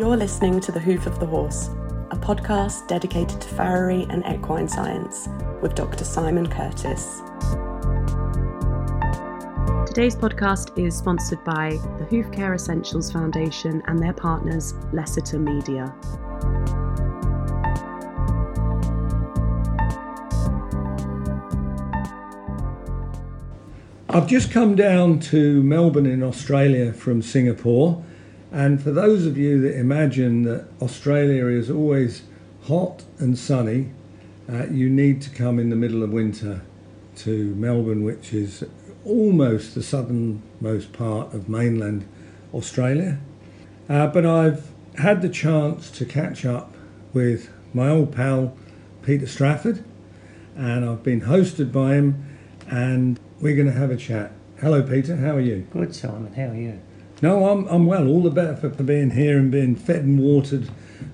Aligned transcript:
You're 0.00 0.16
listening 0.16 0.60
to 0.60 0.72
The 0.72 0.80
Hoof 0.80 1.06
of 1.06 1.20
the 1.20 1.26
Horse, 1.26 1.68
a 2.10 2.16
podcast 2.16 2.88
dedicated 2.88 3.38
to 3.38 3.48
farriery 3.48 4.06
and 4.08 4.24
equine 4.26 4.66
science 4.66 5.28
with 5.60 5.74
Dr. 5.74 6.04
Simon 6.04 6.46
Curtis. 6.46 7.20
Today's 9.86 10.16
podcast 10.16 10.82
is 10.82 10.96
sponsored 10.96 11.44
by 11.44 11.78
the 11.98 12.06
Hoof 12.08 12.32
Care 12.32 12.54
Essentials 12.54 13.12
Foundation 13.12 13.82
and 13.88 14.02
their 14.02 14.14
partners, 14.14 14.72
Lessiter 14.94 15.38
Media. 15.38 15.94
I've 24.08 24.26
just 24.26 24.50
come 24.50 24.76
down 24.76 25.18
to 25.20 25.62
Melbourne 25.62 26.06
in 26.06 26.22
Australia 26.22 26.94
from 26.94 27.20
Singapore, 27.20 28.02
and 28.52 28.82
for 28.82 28.90
those 28.90 29.26
of 29.26 29.38
you 29.38 29.60
that 29.62 29.78
imagine 29.78 30.42
that 30.42 30.66
Australia 30.82 31.46
is 31.46 31.70
always 31.70 32.22
hot 32.64 33.04
and 33.18 33.38
sunny, 33.38 33.90
uh, 34.52 34.66
you 34.66 34.90
need 34.90 35.22
to 35.22 35.30
come 35.30 35.58
in 35.58 35.70
the 35.70 35.76
middle 35.76 36.02
of 36.02 36.10
winter 36.10 36.62
to 37.16 37.54
Melbourne, 37.54 38.02
which 38.02 38.32
is 38.32 38.64
almost 39.04 39.74
the 39.74 39.82
southernmost 39.82 40.92
part 40.92 41.32
of 41.32 41.48
mainland 41.48 42.06
Australia. 42.52 43.18
Uh, 43.88 44.06
but 44.08 44.26
I've 44.26 44.68
had 44.98 45.22
the 45.22 45.28
chance 45.28 45.90
to 45.92 46.04
catch 46.04 46.44
up 46.44 46.74
with 47.12 47.50
my 47.72 47.88
old 47.88 48.12
pal 48.12 48.56
Peter 49.02 49.26
Strafford, 49.26 49.84
and 50.56 50.84
I've 50.84 51.02
been 51.02 51.22
hosted 51.22 51.72
by 51.72 51.94
him, 51.94 52.36
and 52.68 53.18
we're 53.40 53.56
going 53.56 53.66
to 53.68 53.78
have 53.78 53.90
a 53.90 53.96
chat. 53.96 54.32
Hello, 54.60 54.82
Peter. 54.82 55.16
How 55.16 55.36
are 55.36 55.40
you? 55.40 55.66
Good, 55.72 55.94
Simon. 55.94 56.34
How 56.34 56.48
are 56.48 56.54
you? 56.54 56.80
No, 57.22 57.50
I'm, 57.50 57.66
I'm 57.68 57.86
well. 57.86 58.08
All 58.08 58.22
the 58.22 58.30
better 58.30 58.56
for, 58.56 58.70
for 58.70 58.82
being 58.82 59.10
here 59.10 59.38
and 59.38 59.50
being 59.50 59.76
fed 59.76 60.04
and 60.04 60.18
watered 60.18 60.70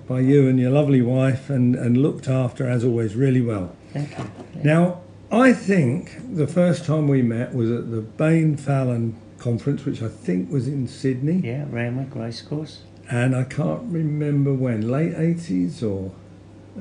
by 0.07 0.21
you 0.21 0.47
and 0.47 0.59
your 0.59 0.71
lovely 0.71 1.01
wife 1.01 1.49
and, 1.49 1.75
and 1.75 1.97
looked 1.97 2.27
after, 2.27 2.67
as 2.67 2.83
always, 2.83 3.15
really 3.15 3.41
well. 3.41 3.75
Thank 3.91 4.17
you. 4.17 4.31
Yeah. 4.55 4.63
Now, 4.63 5.01
I 5.31 5.51
think 5.51 6.35
the 6.35 6.47
first 6.47 6.85
time 6.85 7.07
we 7.07 7.21
met 7.21 7.53
was 7.53 7.69
at 7.71 7.91
the 7.91 8.01
Bain 8.01 8.55
Fallon 8.55 9.17
conference, 9.37 9.85
which 9.85 10.01
I 10.01 10.07
think 10.07 10.49
was 10.49 10.67
in 10.67 10.87
Sydney. 10.87 11.41
Yeah, 11.43 11.65
Randwick 11.69 12.15
Racecourse. 12.15 12.83
And 13.09 13.35
I 13.35 13.43
can't 13.43 13.83
remember 13.91 14.53
when, 14.53 14.89
late 14.89 15.13
80s 15.13 15.83
or 15.83 16.11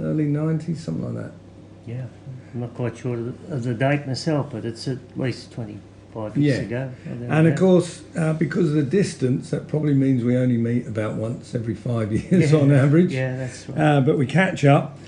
early 0.00 0.26
90s, 0.26 0.76
something 0.76 1.14
like 1.14 1.24
that. 1.24 1.32
Yeah, 1.86 2.06
I'm 2.54 2.60
not 2.60 2.74
quite 2.74 2.96
sure 2.96 3.14
of 3.14 3.48
the, 3.48 3.54
of 3.54 3.62
the 3.64 3.74
date 3.74 4.06
myself, 4.06 4.50
but 4.50 4.64
it's 4.64 4.88
at 4.88 4.98
least 5.16 5.52
25 6.16 6.36
years 6.42 6.58
Yeah. 6.58 6.64
ago. 6.64 6.90
And 7.28 7.46
of 7.46 7.58
course, 7.58 8.02
uh, 8.16 8.32
because 8.34 8.70
of 8.70 8.74
the 8.76 8.82
distance, 8.82 9.50
that 9.50 9.68
probably 9.68 9.94
means 9.94 10.24
we 10.24 10.36
only 10.36 10.56
meet 10.56 10.86
about 10.86 11.14
once 11.16 11.54
every 11.54 11.74
five 11.74 12.12
years 12.32 12.52
Yeah, 12.52 12.58
on 12.58 12.72
average. 12.72 13.12
Yeah, 13.12 13.36
that's 13.36 13.68
right. 13.68 13.78
Uh, 13.78 14.00
but 14.00 14.16
we 14.18 14.26
catch 14.26 14.64
up. 14.64 14.98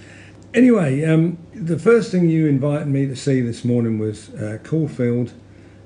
Anyway, 0.54 1.04
um, 1.04 1.38
the 1.54 1.78
first 1.78 2.10
thing 2.10 2.28
you 2.28 2.46
invited 2.46 2.88
me 2.88 3.06
to 3.06 3.16
see 3.16 3.40
this 3.40 3.64
morning 3.64 3.98
was 3.98 4.30
uh, 4.34 4.58
Caulfield, 4.64 5.32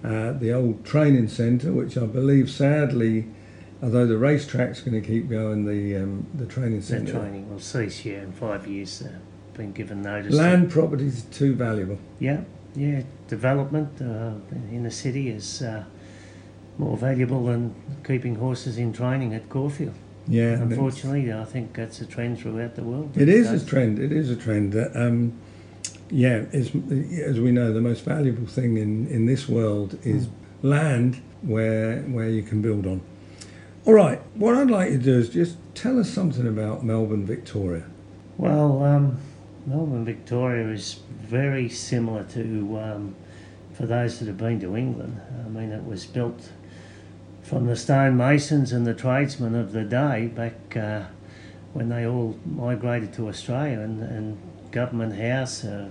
uh, 0.04 0.32
the 0.32 0.52
old 0.52 0.84
training 0.84 1.28
centre, 1.28 1.72
which 1.72 1.96
I 1.98 2.06
believe, 2.06 2.48
sadly, 2.50 3.26
although 3.82 4.06
the 4.06 4.16
racetrack's 4.18 4.80
going 4.80 5.00
to 5.00 5.06
keep 5.06 5.28
going, 5.28 5.64
the 5.66 5.96
um, 5.96 6.26
the 6.34 6.46
training 6.46 6.80
the 6.80 6.86
centre. 6.86 7.12
training 7.12 7.50
will 7.50 7.58
cease, 7.60 8.04
yeah, 8.04 8.22
in 8.22 8.32
five 8.32 8.66
years. 8.66 9.02
Uh, 9.02 9.08
been 9.54 9.72
given 9.72 10.00
notice. 10.00 10.32
Land 10.32 10.70
property 10.70 11.06
is 11.06 11.22
too 11.24 11.54
valuable. 11.54 11.98
Yeah, 12.20 12.42
yeah. 12.74 13.02
Development 13.28 13.88
uh, 14.00 14.32
in 14.70 14.82
the 14.82 14.90
city 14.90 15.30
is 15.30 15.62
uh, 15.62 15.84
more 16.78 16.96
valuable 16.96 17.46
than 17.46 17.74
keeping 18.04 18.34
horses 18.34 18.78
in 18.78 18.92
training 18.92 19.34
at 19.34 19.48
Caulfield. 19.48 19.94
Yeah, 20.28 20.52
Unfortunately, 20.52 21.32
I 21.32 21.44
think 21.44 21.74
that's 21.74 22.00
a 22.00 22.06
trend 22.06 22.38
throughout 22.38 22.76
the 22.76 22.84
world. 22.84 23.16
It 23.16 23.28
is 23.28 23.50
a 23.50 23.66
trend. 23.66 23.98
It 23.98 24.12
is 24.12 24.30
a 24.30 24.36
trend. 24.36 24.72
that, 24.72 24.94
Um, 24.94 25.32
yeah, 26.10 26.44
as 26.52 26.72
we 27.40 27.50
know, 27.50 27.72
the 27.72 27.80
most 27.80 28.04
valuable 28.04 28.46
thing 28.46 28.76
in, 28.76 29.08
in 29.08 29.26
this 29.26 29.48
world 29.48 29.98
is 30.04 30.28
land 30.62 31.20
where 31.40 32.02
where 32.02 32.28
you 32.28 32.42
can 32.42 32.60
build 32.62 32.86
on. 32.86 33.00
All 33.84 33.94
right, 33.94 34.20
what 34.34 34.54
I'd 34.54 34.70
like 34.70 34.92
you 34.92 34.98
to 34.98 35.04
do 35.04 35.18
is 35.18 35.28
just 35.30 35.56
tell 35.74 35.98
us 35.98 36.08
something 36.08 36.46
about 36.46 36.84
Melbourne, 36.84 37.26
Victoria. 37.26 37.84
Well, 38.36 38.84
um, 38.84 39.18
Melbourne, 39.64 40.04
Victoria 40.04 40.68
is 40.68 41.00
very 41.20 41.68
similar 41.68 42.24
to, 42.24 42.78
um, 42.80 43.14
for 43.74 43.86
those 43.86 44.18
that 44.18 44.26
have 44.26 44.38
been 44.38 44.58
to 44.60 44.76
England. 44.76 45.20
I 45.44 45.48
mean, 45.48 45.70
it 45.70 45.84
was 45.84 46.04
built 46.04 46.50
from 47.42 47.66
the 47.66 47.76
stonemasons 47.76 48.72
and 48.72 48.86
the 48.86 48.94
tradesmen 48.94 49.54
of 49.54 49.72
the 49.72 49.84
day 49.84 50.26
back 50.26 50.76
uh, 50.76 51.04
when 51.74 51.88
they 51.88 52.06
all 52.06 52.38
migrated 52.44 53.12
to 53.14 53.28
Australia 53.28 53.80
and, 53.80 54.02
and 54.02 54.38
Government 54.72 55.14
House, 55.14 55.64
uh, 55.64 55.88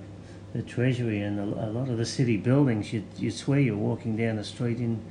the 0.54 0.64
Treasury, 0.64 1.22
and 1.22 1.40
a, 1.40 1.44
a 1.44 1.70
lot 1.72 1.88
of 1.88 1.98
the 1.98 2.06
city 2.06 2.36
buildings. 2.36 2.92
You'd, 2.92 3.06
you'd 3.18 3.34
swear 3.34 3.60
you're 3.60 3.78
walking 3.78 4.18
down 4.18 4.38
a 4.38 4.44
street 4.44 4.80
in, 4.80 5.02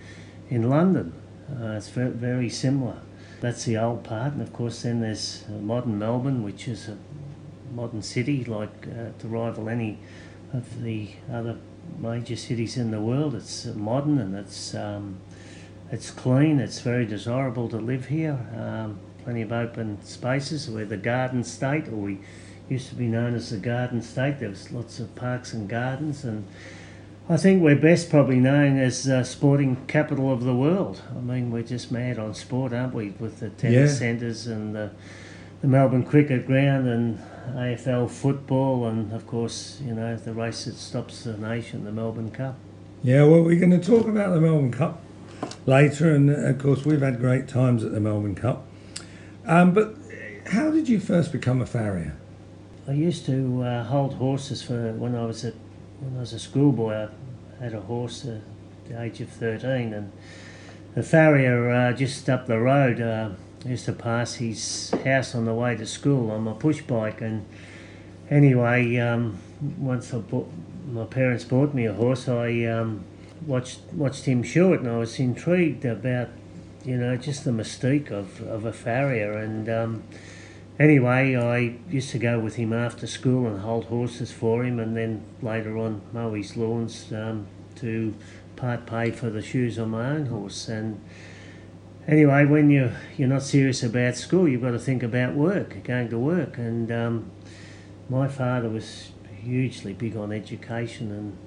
in 0.50 0.68
London. 0.68 1.14
Uh, 1.50 1.72
it's 1.72 1.88
very, 1.88 2.50
similar. 2.50 3.00
That's 3.40 3.64
the 3.64 3.78
old 3.78 4.04
part, 4.04 4.34
and 4.34 4.42
of 4.42 4.52
course, 4.52 4.82
then 4.82 5.00
there's 5.00 5.44
modern 5.48 5.98
Melbourne, 5.98 6.42
which 6.42 6.68
is 6.68 6.88
a 6.88 6.98
modern 7.74 8.02
city 8.02 8.44
like 8.44 8.86
uh, 8.86 9.18
to 9.18 9.28
rival 9.28 9.68
any 9.68 9.98
of 10.52 10.82
the 10.82 11.08
other 11.32 11.56
major 11.98 12.36
cities 12.36 12.76
in 12.76 12.90
the 12.90 13.00
world. 13.00 13.34
It's 13.34 13.66
uh, 13.66 13.72
modern 13.74 14.18
and 14.18 14.34
it's 14.36 14.74
um, 14.74 15.18
it's 15.90 16.10
clean. 16.10 16.60
It's 16.60 16.80
very 16.80 17.06
desirable 17.06 17.68
to 17.68 17.76
live 17.78 18.06
here. 18.06 18.38
Um, 18.56 18.98
plenty 19.24 19.42
of 19.42 19.52
open 19.52 20.02
spaces. 20.04 20.70
We're 20.70 20.84
the 20.84 20.96
Garden 20.96 21.42
State, 21.44 21.88
or 21.88 21.96
we 21.96 22.20
used 22.68 22.88
to 22.90 22.94
be 22.94 23.06
known 23.06 23.34
as 23.34 23.50
the 23.50 23.56
Garden 23.58 24.00
State. 24.02 24.38
There 24.38 24.48
was 24.48 24.70
lots 24.70 25.00
of 25.00 25.14
parks 25.14 25.52
and 25.52 25.68
gardens, 25.68 26.24
and 26.24 26.46
I 27.28 27.36
think 27.36 27.62
we're 27.62 27.76
best 27.76 28.08
probably 28.08 28.38
known 28.40 28.78
as 28.78 29.08
uh, 29.08 29.24
sporting 29.24 29.76
capital 29.86 30.32
of 30.32 30.44
the 30.44 30.54
world. 30.54 31.02
I 31.16 31.20
mean, 31.20 31.50
we're 31.50 31.62
just 31.62 31.90
mad 31.90 32.18
on 32.18 32.34
sport, 32.34 32.72
aren't 32.72 32.94
we? 32.94 33.10
With 33.18 33.40
the 33.40 33.50
tennis 33.50 33.92
Yeah. 33.92 33.98
centres 33.98 34.46
and 34.46 34.74
the, 34.74 34.90
the 35.60 35.68
Melbourne 35.68 36.04
Cricket 36.04 36.46
Ground 36.46 36.88
and 36.88 37.18
AFL 37.54 38.10
football, 38.10 38.86
and 38.86 39.12
of 39.12 39.26
course, 39.26 39.80
you 39.84 39.94
know, 39.94 40.16
the 40.16 40.32
race 40.32 40.64
that 40.64 40.76
stops 40.76 41.24
the 41.24 41.36
nation, 41.36 41.84
the 41.84 41.92
Melbourne 41.92 42.30
Cup. 42.30 42.56
Yeah, 43.02 43.24
well, 43.24 43.42
we're 43.42 43.58
going 43.58 43.78
to 43.78 43.84
talk 43.84 44.06
about 44.06 44.34
the 44.34 44.40
Melbourne 44.40 44.72
Cup 44.72 45.02
later, 45.66 46.14
and 46.14 46.30
of 46.30 46.58
course, 46.58 46.84
we've 46.84 47.00
had 47.00 47.18
great 47.18 47.48
times 47.48 47.84
at 47.84 47.92
the 47.92 48.00
Melbourne 48.00 48.34
Cup. 48.34 48.66
Um, 49.46 49.72
but 49.72 49.96
how 50.46 50.70
did 50.70 50.88
you 50.88 51.00
first 51.00 51.32
become 51.32 51.60
a 51.60 51.66
farrier? 51.66 52.16
I 52.88 52.92
used 52.92 53.26
to 53.26 53.62
uh, 53.62 53.84
hold 53.84 54.14
horses 54.14 54.62
for 54.62 54.92
when 54.92 55.14
I 55.14 55.24
was 55.24 55.44
a 55.44 55.52
when 56.00 56.16
I 56.16 56.20
was 56.20 56.32
a 56.32 56.38
schoolboy. 56.38 57.08
I 57.60 57.62
had 57.62 57.74
a 57.74 57.80
horse 57.80 58.24
at 58.24 58.40
the 58.88 59.00
age 59.00 59.20
of 59.20 59.28
thirteen, 59.28 59.92
and 59.92 60.12
the 60.94 61.02
farrier 61.02 61.70
uh, 61.70 61.92
just 61.92 62.28
up 62.28 62.46
the 62.46 62.58
road 62.58 63.00
uh, 63.00 63.30
used 63.64 63.84
to 63.86 63.92
pass 63.92 64.34
his 64.34 64.90
house 65.04 65.34
on 65.34 65.44
the 65.44 65.54
way 65.54 65.76
to 65.76 65.86
school 65.86 66.30
on 66.30 66.42
my 66.42 66.52
push 66.52 66.82
bike. 66.82 67.20
And 67.20 67.46
anyway, 68.30 68.96
um, 68.98 69.38
once 69.78 70.14
I 70.14 70.18
bought, 70.18 70.50
my 70.90 71.04
parents 71.04 71.44
bought 71.44 71.74
me 71.74 71.86
a 71.86 71.92
horse, 71.92 72.28
I 72.28 72.64
um, 72.64 73.04
watched 73.46 73.80
watched 73.92 74.24
him 74.24 74.42
show 74.42 74.72
it, 74.72 74.80
and 74.80 74.88
I 74.88 74.96
was 74.96 75.18
intrigued 75.18 75.84
about 75.84 76.28
you 76.84 76.96
know 76.96 77.16
just 77.16 77.44
the 77.44 77.50
mystique 77.50 78.10
of, 78.10 78.40
of 78.42 78.64
a 78.64 78.72
farrier 78.72 79.32
and. 79.32 79.68
Um, 79.68 80.02
Anyway, 80.80 81.36
I 81.36 81.76
used 81.92 82.08
to 82.12 82.18
go 82.18 82.38
with 82.38 82.56
him 82.56 82.72
after 82.72 83.06
school 83.06 83.46
and 83.46 83.60
hold 83.60 83.84
horses 83.84 84.32
for 84.32 84.64
him, 84.64 84.80
and 84.80 84.96
then 84.96 85.22
later 85.42 85.76
on 85.76 86.00
mow 86.10 86.32
his 86.32 86.56
lawns 86.56 87.12
um, 87.12 87.46
to 87.76 88.14
part 88.56 88.86
pay 88.86 89.10
for 89.10 89.28
the 89.28 89.42
shoes 89.42 89.78
on 89.78 89.90
my 89.90 90.08
own 90.08 90.24
horse. 90.24 90.68
And 90.68 90.98
anyway, 92.10 92.44
when 92.44 92.70
you 92.70 92.90
you're 93.16 93.28
not 93.28 93.42
serious 93.42 93.82
about 93.82 94.16
school, 94.16 94.48
you've 94.48 94.62
got 94.62 94.72
to 94.72 94.78
think 94.78 95.02
about 95.02 95.34
work, 95.34 95.82
going 95.84 96.08
to 96.10 96.18
work. 96.18 96.58
And 96.58 96.90
um, 96.90 97.30
my 98.08 98.28
father 98.28 98.68
was 98.68 99.12
hugely 99.42 99.92
big 99.92 100.16
on 100.16 100.32
education, 100.32 101.10
and 101.12 101.38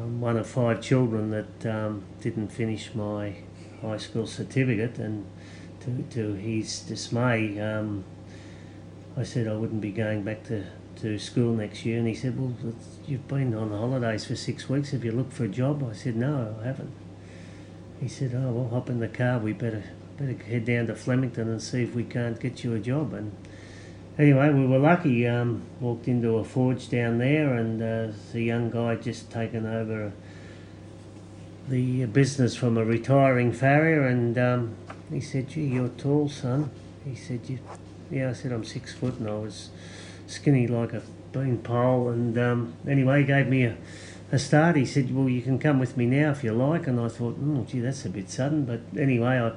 I'm 0.00 0.20
one 0.20 0.36
of 0.36 0.46
five 0.46 0.80
children 0.80 1.30
that 1.30 1.66
um, 1.66 2.02
didn't 2.20 2.48
finish 2.48 2.94
my 2.94 3.36
high 3.82 3.98
school 3.98 4.26
certificate, 4.26 4.98
and 4.98 5.26
to, 5.80 6.02
to 6.10 6.34
his 6.34 6.80
dismay. 6.80 7.60
Um, 7.60 8.04
I 9.16 9.24
said 9.24 9.46
I 9.46 9.54
wouldn't 9.54 9.80
be 9.80 9.90
going 9.90 10.22
back 10.22 10.44
to, 10.44 10.64
to 10.96 11.18
school 11.18 11.54
next 11.54 11.84
year, 11.84 11.98
and 11.98 12.08
he 12.08 12.14
said, 12.14 12.38
"Well, 12.38 12.54
you've 13.06 13.28
been 13.28 13.54
on 13.54 13.70
holidays 13.70 14.24
for 14.24 14.36
six 14.36 14.68
weeks. 14.68 14.90
Have 14.90 15.04
you 15.04 15.12
looked 15.12 15.32
for 15.32 15.44
a 15.44 15.48
job?" 15.48 15.86
I 15.88 15.94
said, 15.94 16.16
"No, 16.16 16.56
I 16.62 16.66
haven't." 16.66 16.99
He 18.00 18.08
said, 18.08 18.32
"Oh, 18.34 18.50
well, 18.52 18.68
hop 18.68 18.88
in 18.88 19.00
the 19.00 19.08
car. 19.08 19.38
We 19.38 19.52
better 19.52 19.84
better 20.16 20.32
head 20.44 20.64
down 20.64 20.86
to 20.88 20.94
Flemington 20.94 21.48
and 21.48 21.62
see 21.62 21.82
if 21.82 21.94
we 21.94 22.04
can't 22.04 22.40
get 22.40 22.64
you 22.64 22.74
a 22.74 22.78
job." 22.78 23.12
And 23.12 23.32
anyway, 24.18 24.50
we 24.50 24.66
were 24.66 24.78
lucky. 24.78 25.26
Um, 25.26 25.62
walked 25.80 26.08
into 26.08 26.36
a 26.36 26.44
forge 26.44 26.88
down 26.88 27.18
there, 27.18 27.54
and 27.54 27.82
uh, 27.82 28.14
the 28.32 28.42
young 28.42 28.70
guy 28.70 28.96
just 28.96 29.30
taken 29.30 29.66
over 29.66 30.12
the 31.68 32.06
business 32.06 32.56
from 32.56 32.78
a 32.78 32.84
retiring 32.84 33.52
farrier, 33.52 34.06
and 34.06 34.38
um, 34.38 34.76
he 35.10 35.20
said, 35.20 35.48
"Gee, 35.48 35.66
you're 35.66 35.88
tall, 35.88 36.28
son." 36.28 36.70
he 37.04 37.14
said, 37.14 37.40
you, 37.48 37.58
yeah, 38.10 38.30
I 38.30 38.32
said, 38.32 38.52
I'm 38.52 38.64
six 38.64 38.92
foot 38.92 39.18
and 39.18 39.28
I 39.28 39.34
was 39.34 39.70
skinny 40.26 40.66
like 40.66 40.92
a 40.92 41.02
bean 41.32 41.58
pole. 41.58 42.08
And 42.08 42.36
um, 42.38 42.74
anyway, 42.86 43.20
he 43.20 43.26
gave 43.26 43.46
me 43.46 43.64
a, 43.64 43.72
a 43.72 43.76
start. 44.38 44.76
He 44.76 44.86
said, 44.86 45.14
well, 45.14 45.28
you 45.28 45.42
can 45.42 45.58
come 45.58 45.78
with 45.78 45.96
me 45.96 46.06
now 46.06 46.30
if 46.30 46.44
you 46.44 46.52
like. 46.52 46.86
And 46.86 47.00
I 47.00 47.08
thought, 47.08 47.36
oh, 47.42 47.66
gee, 47.68 47.80
that's 47.80 48.04
a 48.04 48.08
bit 48.10 48.30
sudden. 48.30 48.64
But 48.64 48.80
anyway, 48.98 49.38
I 49.40 49.52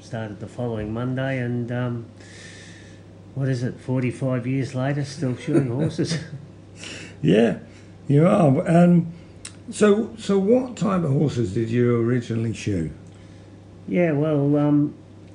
started 0.00 0.40
the 0.40 0.46
following 0.46 0.92
Monday 0.92 1.38
and 1.38 1.70
um, 1.72 2.06
what 3.34 3.48
is 3.48 3.62
it, 3.62 3.80
45 3.80 4.46
years 4.46 4.74
later, 4.74 5.04
still 5.04 5.36
shoeing 5.36 5.68
horses. 5.74 6.18
Yeah, 7.22 7.58
you 8.06 8.26
are. 8.26 8.68
Um, 8.68 9.12
so, 9.70 10.14
so 10.18 10.38
what 10.38 10.76
type 10.76 11.02
of 11.02 11.10
horses 11.10 11.54
did 11.54 11.70
you 11.70 12.00
originally 12.00 12.52
shoe? 12.52 12.90
Yeah, 13.88 14.12
well, 14.12 14.56
um, 14.56 14.94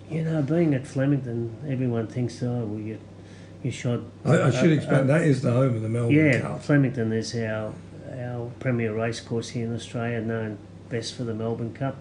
you 0.09 0.23
know, 0.23 0.41
being 0.41 0.73
at 0.73 0.87
Flemington, 0.87 1.55
everyone 1.67 2.07
thinks, 2.07 2.41
oh, 2.41 2.65
well, 2.65 2.79
you, 2.79 2.99
you 3.63 3.71
shot. 3.71 3.99
I, 4.23 4.43
I 4.43 4.51
should 4.51 4.71
uh, 4.71 4.73
expect 4.73 4.93
uh, 4.93 5.03
that 5.03 5.21
is 5.23 5.41
the 5.41 5.51
home 5.51 5.75
of 5.75 5.81
the 5.81 5.89
Melbourne 5.89 6.15
Yeah, 6.15 6.41
Cup. 6.41 6.63
Flemington 6.63 7.11
is 7.11 7.35
our 7.35 7.73
our 8.17 8.51
premier 8.59 8.93
racecourse 8.93 9.49
here 9.49 9.65
in 9.65 9.75
Australia, 9.75 10.21
known 10.21 10.57
best 10.89 11.15
for 11.15 11.23
the 11.23 11.33
Melbourne 11.33 11.73
Cup. 11.73 11.97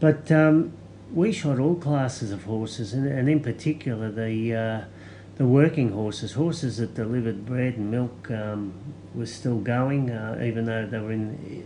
But 0.00 0.30
um, 0.30 0.72
we 1.12 1.32
shot 1.32 1.58
all 1.58 1.76
classes 1.76 2.30
of 2.30 2.44
horses, 2.44 2.92
and, 2.92 3.06
and 3.06 3.28
in 3.28 3.40
particular 3.40 4.10
the 4.10 4.54
uh, 4.54 4.84
the 5.36 5.46
working 5.46 5.90
horses, 5.90 6.32
horses 6.32 6.76
that 6.76 6.94
delivered 6.94 7.44
bread 7.44 7.74
and 7.74 7.90
milk, 7.90 8.30
um, 8.30 8.72
were 9.14 9.26
still 9.26 9.58
going, 9.58 10.10
uh, 10.10 10.40
even 10.44 10.66
though 10.66 10.86
they 10.86 10.98
were 10.98 11.12
in 11.12 11.64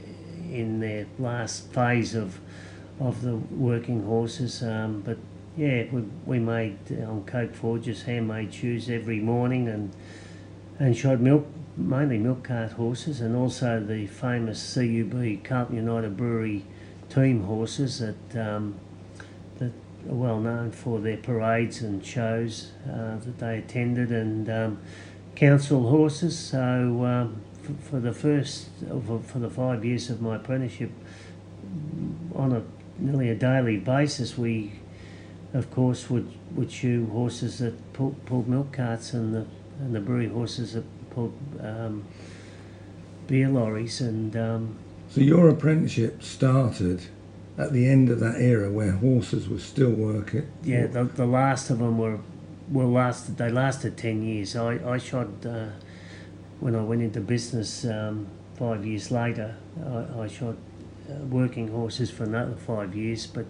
in 0.50 0.80
their 0.80 1.06
last 1.18 1.72
phase 1.72 2.14
of 2.14 2.40
of 3.00 3.22
the 3.22 3.36
working 3.36 4.04
horses. 4.04 4.62
Um, 4.62 5.02
but 5.02 5.18
yeah, 5.56 5.84
we, 5.90 6.02
we 6.24 6.38
made 6.38 6.78
on 7.02 7.24
Coke 7.24 7.54
Forges 7.54 8.02
handmade 8.02 8.54
shoes 8.54 8.88
every 8.88 9.20
morning 9.20 9.68
and 9.68 9.92
and 10.78 10.96
shod 10.96 11.20
milk 11.20 11.46
mainly 11.78 12.18
milk 12.18 12.44
cart 12.44 12.72
horses 12.72 13.20
and 13.20 13.36
also 13.36 13.80
the 13.80 14.06
famous 14.06 14.74
CUB 14.74 15.44
Carlton 15.44 15.76
United 15.76 16.16
Brewery 16.16 16.64
team 17.08 17.44
horses 17.44 18.00
that 18.00 18.36
um, 18.36 18.74
that 19.58 19.72
are 20.08 20.14
well 20.14 20.40
known 20.40 20.72
for 20.72 20.98
their 20.98 21.16
parades 21.16 21.80
and 21.80 22.04
shows 22.04 22.72
uh, 22.84 23.16
that 23.16 23.38
they 23.38 23.58
attended 23.58 24.10
and 24.10 24.50
um, 24.50 24.78
council 25.36 25.88
horses. 25.88 26.36
So 26.36 27.04
um, 27.04 27.40
for, 27.62 27.90
for 27.90 28.00
the 28.00 28.12
first 28.12 28.68
for, 29.06 29.20
for 29.20 29.38
the 29.38 29.50
five 29.50 29.84
years 29.84 30.10
of 30.10 30.20
my 30.20 30.36
apprenticeship, 30.36 30.90
on 32.34 32.52
a 32.52 32.62
nearly 32.98 33.30
a 33.30 33.34
daily 33.36 33.76
basis, 33.76 34.36
we 34.36 34.72
of 35.54 35.70
course 35.70 36.10
would 36.10 36.28
would 36.56 36.72
shoe 36.72 37.06
horses 37.06 37.58
that 37.58 37.92
pulled, 37.92 38.26
pulled 38.26 38.48
milk 38.48 38.72
carts 38.72 39.12
and 39.12 39.32
the 39.32 39.46
and 39.80 39.94
the 39.94 40.00
brewery 40.00 40.28
horses 40.28 40.72
that 40.72 40.84
um, 41.60 42.04
beer 43.26 43.48
lorries 43.48 44.00
and 44.00 44.36
um, 44.36 44.76
So 45.10 45.20
your 45.20 45.48
apprenticeship 45.48 46.22
started 46.22 47.02
at 47.56 47.72
the 47.72 47.88
end 47.88 48.08
of 48.10 48.20
that 48.20 48.40
era 48.40 48.70
where 48.70 48.92
horses 48.92 49.48
were 49.48 49.58
still 49.58 49.90
working. 49.90 50.46
yeah 50.62 50.86
the, 50.86 51.04
the 51.04 51.26
last 51.26 51.70
of 51.70 51.78
them 51.78 51.98
were 51.98 52.18
were 52.70 52.84
lasted 52.84 53.36
they 53.36 53.50
lasted 53.50 53.96
10 53.96 54.22
years 54.22 54.54
I, 54.54 54.72
I 54.94 54.98
shot 54.98 55.28
uh, 55.44 55.68
when 56.60 56.74
I 56.76 56.82
went 56.82 57.02
into 57.02 57.20
business 57.20 57.84
um, 57.84 58.26
five 58.56 58.84
years 58.86 59.10
later 59.10 59.56
I, 59.84 60.22
I 60.22 60.26
shot 60.28 60.56
uh, 61.10 61.14
working 61.24 61.68
horses 61.68 62.10
for 62.10 62.24
another 62.24 62.56
five 62.56 62.94
years 62.94 63.26
but 63.26 63.46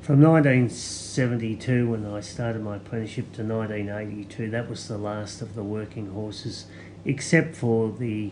from 0.00 0.20
1972 0.22 1.90
when 1.90 2.06
I 2.06 2.20
started 2.20 2.62
my 2.62 2.76
apprenticeship 2.76 3.26
to 3.34 3.42
1982 3.42 4.50
that 4.50 4.68
was 4.68 4.88
the 4.88 4.98
last 4.98 5.42
of 5.42 5.54
the 5.54 5.62
working 5.64 6.10
horses 6.10 6.66
except 7.06 7.54
for 7.56 7.90
the 7.90 8.30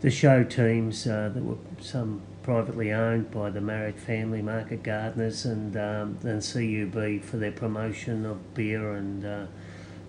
the 0.00 0.10
show 0.10 0.42
teams 0.42 1.06
uh, 1.06 1.30
that 1.34 1.42
were 1.44 1.58
some 1.80 2.22
privately 2.42 2.90
owned 2.90 3.30
by 3.30 3.50
the 3.50 3.60
Marriott 3.60 3.98
family, 3.98 4.40
Market 4.40 4.82
Gardeners, 4.82 5.44
and 5.44 5.76
um, 5.76 6.18
and 6.22 6.42
CUB 6.42 7.22
for 7.22 7.36
their 7.36 7.52
promotion 7.52 8.24
of 8.26 8.54
beer 8.54 8.92
and 8.94 9.24
uh, 9.24 9.46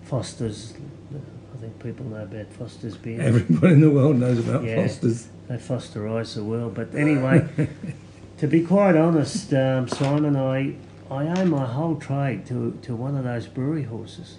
Foster's. 0.02 0.74
I 1.14 1.58
think 1.60 1.78
people 1.82 2.06
know 2.06 2.22
about 2.22 2.52
Foster's 2.52 2.96
beer. 2.96 3.20
Everybody 3.20 3.74
in 3.74 3.80
the 3.80 3.90
world 3.90 4.16
knows 4.16 4.38
about 4.38 4.64
Yeah. 4.64 4.82
Foster's. 4.86 5.28
They 5.48 5.56
Fosterize 5.56 6.34
the 6.34 6.44
world. 6.44 6.74
But 6.74 6.94
anyway, 6.94 7.46
to 8.38 8.46
be 8.46 8.64
quite 8.64 8.96
honest, 8.96 9.52
um, 9.52 9.86
Simon, 9.88 10.34
I 10.36 10.76
I 11.10 11.26
owe 11.28 11.44
my 11.44 11.66
whole 11.66 11.96
trade 11.96 12.46
to 12.46 12.78
to 12.82 12.96
one 12.96 13.16
of 13.16 13.24
those 13.24 13.46
brewery 13.46 13.82
horses. 13.84 14.38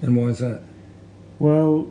And 0.00 0.16
why 0.16 0.24
is 0.28 0.38
that? 0.38 0.62
Well, 1.38 1.90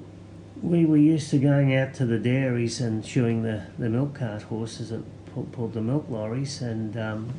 we 0.61 0.85
were 0.85 0.97
used 0.97 1.29
to 1.29 1.37
going 1.37 1.75
out 1.75 1.93
to 1.95 2.05
the 2.05 2.19
dairies 2.19 2.81
and 2.81 3.05
shoeing 3.05 3.43
the, 3.43 3.65
the 3.77 3.89
milk 3.89 4.15
cart 4.15 4.43
horses 4.43 4.89
that 4.89 5.03
pull, 5.33 5.43
pulled 5.51 5.73
the 5.73 5.81
milk 5.81 6.05
lorries, 6.09 6.61
and 6.61 6.97
um, 6.97 7.33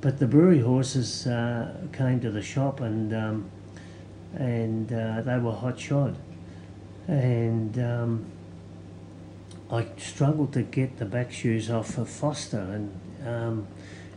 but 0.00 0.18
the 0.18 0.26
brewery 0.26 0.60
horses 0.60 1.26
uh, 1.26 1.74
came 1.92 2.20
to 2.20 2.30
the 2.30 2.42
shop 2.42 2.80
and 2.80 3.14
um, 3.14 3.50
and 4.34 4.92
uh, 4.92 5.20
they 5.22 5.38
were 5.38 5.52
hot 5.52 5.78
shod, 5.78 6.16
and 7.08 7.78
um, 7.78 8.24
I 9.70 9.86
struggled 9.96 10.52
to 10.54 10.62
get 10.62 10.98
the 10.98 11.04
back 11.04 11.32
shoes 11.32 11.70
off 11.70 11.98
of 11.98 12.08
Foster, 12.08 12.58
and 12.58 13.26
um, 13.26 13.66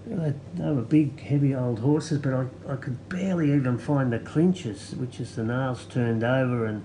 they 0.05 0.71
were 0.71 0.81
big, 0.83 1.19
heavy 1.19 1.55
old 1.55 1.79
horses, 1.79 2.19
but 2.19 2.33
I, 2.33 2.45
I 2.71 2.75
could 2.75 3.09
barely 3.09 3.51
even 3.53 3.77
find 3.77 4.13
the 4.13 4.19
clinches, 4.19 4.93
which 4.95 5.19
is 5.19 5.35
the 5.35 5.43
nails 5.43 5.85
turned 5.85 6.23
over, 6.23 6.65
and 6.65 6.83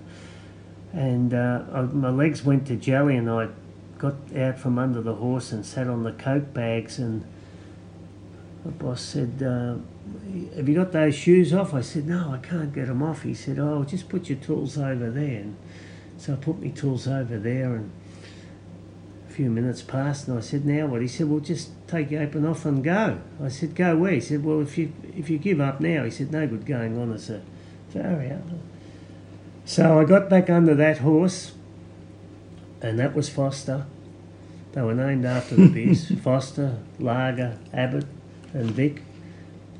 and 0.93 1.33
uh, 1.33 1.63
I, 1.71 1.81
my 1.81 2.09
legs 2.09 2.43
went 2.43 2.67
to 2.67 2.75
jelly, 2.75 3.15
and 3.15 3.29
I 3.29 3.49
got 3.97 4.15
out 4.35 4.59
from 4.59 4.77
under 4.77 5.01
the 5.01 5.15
horse 5.15 5.51
and 5.51 5.65
sat 5.65 5.87
on 5.87 6.03
the 6.03 6.11
coke 6.11 6.53
bags, 6.53 6.99
and 6.99 7.23
the 8.65 8.71
boss 8.71 9.01
said, 9.01 9.41
uh, 9.41 9.75
"Have 10.55 10.67
you 10.67 10.75
got 10.75 10.91
those 10.91 11.15
shoes 11.15 11.53
off?" 11.53 11.73
I 11.73 11.81
said, 11.81 12.07
"No, 12.07 12.31
I 12.31 12.37
can't 12.37 12.73
get 12.73 12.87
them 12.87 13.01
off." 13.01 13.23
He 13.23 13.33
said, 13.33 13.57
"Oh, 13.57 13.83
just 13.83 14.09
put 14.09 14.29
your 14.29 14.37
tools 14.39 14.77
over 14.77 15.09
there." 15.09 15.41
And 15.41 15.55
so 16.17 16.33
I 16.33 16.35
put 16.35 16.61
my 16.61 16.69
tools 16.69 17.07
over 17.07 17.39
there, 17.39 17.75
and 17.75 17.91
a 19.29 19.31
few 19.31 19.49
minutes 19.49 19.81
passed, 19.81 20.27
and 20.27 20.37
I 20.37 20.41
said, 20.41 20.65
"Now 20.65 20.87
what?" 20.87 21.01
He 21.01 21.07
said, 21.07 21.29
"Well, 21.29 21.39
just 21.39 21.69
take 21.87 22.11
your 22.11 22.21
apron 22.21 22.45
off 22.45 22.65
and 22.65 22.83
go." 22.83 23.19
I 23.41 23.47
said, 23.47 23.75
"Go 23.75 23.95
where?" 23.95 24.13
He 24.13 24.21
said, 24.21 24.43
"Well, 24.43 24.61
if 24.61 24.77
you 24.77 24.91
if 25.15 25.29
you 25.29 25.37
give 25.37 25.61
up 25.61 25.79
now," 25.79 26.03
he 26.03 26.11
said, 26.11 26.31
"No 26.31 26.45
good 26.47 26.65
going 26.65 26.97
on 26.97 27.13
as 27.13 27.29
a 27.29 27.41
farrier." 27.89 28.41
So 29.71 29.97
I 29.97 30.03
got 30.03 30.29
back 30.29 30.49
under 30.49 30.75
that 30.75 30.97
horse, 30.97 31.53
and 32.81 32.99
that 32.99 33.15
was 33.15 33.29
Foster. 33.29 33.85
They 34.73 34.81
were 34.81 34.93
named 34.93 35.23
after 35.23 35.55
the 35.55 35.69
beers 35.69 36.11
Foster, 36.21 36.79
Lager, 36.99 37.57
Abbott, 37.71 38.05
and 38.53 38.69
Vic. 38.71 39.01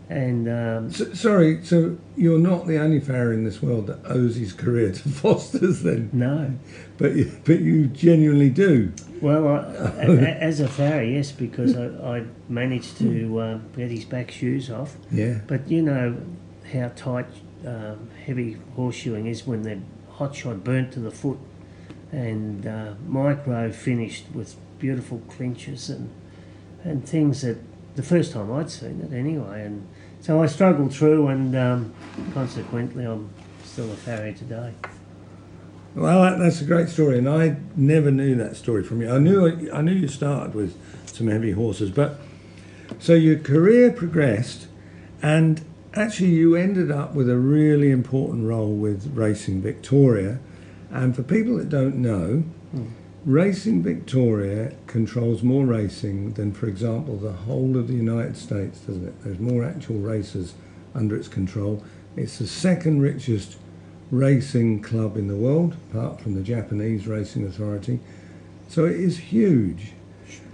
And 0.07 0.47
um, 0.47 0.91
So, 0.91 1.13
sorry, 1.13 1.61
so 1.65 1.97
you're 2.15 2.39
not 2.39 2.67
the 2.67 2.77
only 2.77 3.01
farrier 3.01 3.33
in 3.33 3.43
this 3.43 3.61
world 3.61 3.87
that 3.87 3.99
owes 4.05 4.37
his 4.37 4.53
career 4.53 4.93
to 4.93 5.09
Foster's 5.09 5.83
then, 5.83 6.09
no, 6.13 6.53
but 6.97 7.13
you, 7.13 7.29
but 7.43 7.59
you 7.59 7.87
genuinely 7.87 8.49
do. 8.49 8.93
well, 9.19 9.45
I, 9.45 9.59
as 10.39 10.61
a 10.61 10.69
farrier, 10.69 11.17
yes, 11.17 11.33
because 11.33 11.75
I, 11.75 12.19
I 12.19 12.23
managed 12.47 12.97
to 12.99 13.41
um, 13.41 13.65
get 13.75 13.91
his 13.91 14.05
back 14.05 14.31
shoes 14.31 14.71
off. 14.71 14.95
Yeah. 15.11 15.41
But 15.47 15.69
you 15.69 15.81
know 15.81 16.15
how 16.71 16.93
tight 16.95 17.25
um, 17.65 18.09
heavy 18.25 18.57
horseshoeing 18.75 19.27
is 19.27 19.45
when 19.45 19.63
they're 19.63 19.81
hot 20.09 20.35
shot 20.35 20.63
burnt 20.63 20.93
to 20.93 20.99
the 20.99 21.11
foot, 21.11 21.39
and 22.11 22.65
uh, 22.67 22.93
micro 23.07 23.71
finished 23.71 24.25
with 24.33 24.55
beautiful 24.79 25.21
clinches 25.29 25.89
and 25.89 26.09
and 26.83 27.07
things 27.07 27.41
that 27.41 27.57
the 27.95 28.03
first 28.03 28.33
time 28.33 28.51
I'd 28.51 28.69
seen 28.69 29.01
it 29.01 29.15
anyway, 29.15 29.63
and 29.65 29.87
so 30.19 30.41
I 30.41 30.47
struggled 30.47 30.93
through, 30.93 31.27
and 31.27 31.55
um, 31.55 31.93
consequently 32.33 33.05
I'm 33.05 33.29
still 33.63 33.91
a 33.91 33.95
farrier 33.95 34.33
today. 34.33 34.73
Well, 35.93 36.39
that's 36.39 36.61
a 36.61 36.65
great 36.65 36.89
story, 36.89 37.17
and 37.17 37.27
I 37.27 37.57
never 37.75 38.11
knew 38.11 38.35
that 38.35 38.55
story 38.55 38.83
from 38.83 39.01
you. 39.01 39.13
I 39.13 39.19
knew 39.19 39.69
I 39.71 39.81
knew 39.81 39.93
you 39.93 40.07
started 40.07 40.55
with 40.55 40.77
some 41.05 41.27
heavy 41.27 41.51
horses, 41.51 41.91
but 41.91 42.17
so 42.99 43.13
your 43.13 43.37
career 43.37 43.91
progressed, 43.91 44.67
and 45.21 45.63
actually 45.93 46.29
you 46.29 46.55
ended 46.55 46.91
up 46.91 47.13
with 47.13 47.29
a 47.29 47.37
really 47.37 47.91
important 47.91 48.47
role 48.47 48.73
with 48.73 49.11
Racing 49.15 49.61
Victoria. 49.61 50.39
And 50.89 51.15
for 51.15 51.23
people 51.23 51.57
that 51.57 51.69
don't 51.69 51.95
know, 51.95 52.43
hmm. 52.71 52.87
Racing 53.23 53.83
Victoria 53.83 54.73
controls 54.87 55.43
more 55.43 55.63
racing 55.63 56.33
than, 56.33 56.51
for 56.53 56.67
example, 56.67 57.17
the 57.17 57.31
whole 57.31 57.77
of 57.77 57.87
the 57.87 57.93
United 57.93 58.35
States, 58.35 58.79
doesn't 58.79 59.07
it? 59.07 59.23
There's 59.23 59.37
more 59.37 59.63
actual 59.63 59.97
races 59.97 60.55
under 60.95 61.15
its 61.15 61.27
control. 61.27 61.83
It's 62.15 62.39
the 62.39 62.47
second 62.47 62.99
richest 62.99 63.57
racing 64.09 64.81
club 64.81 65.17
in 65.17 65.27
the 65.27 65.35
world, 65.35 65.75
apart 65.91 66.19
from 66.19 66.33
the 66.33 66.41
Japanese 66.41 67.05
Racing 67.05 67.45
Authority. 67.45 67.99
So 68.69 68.85
it 68.85 68.95
is 68.95 69.19
huge. 69.19 69.91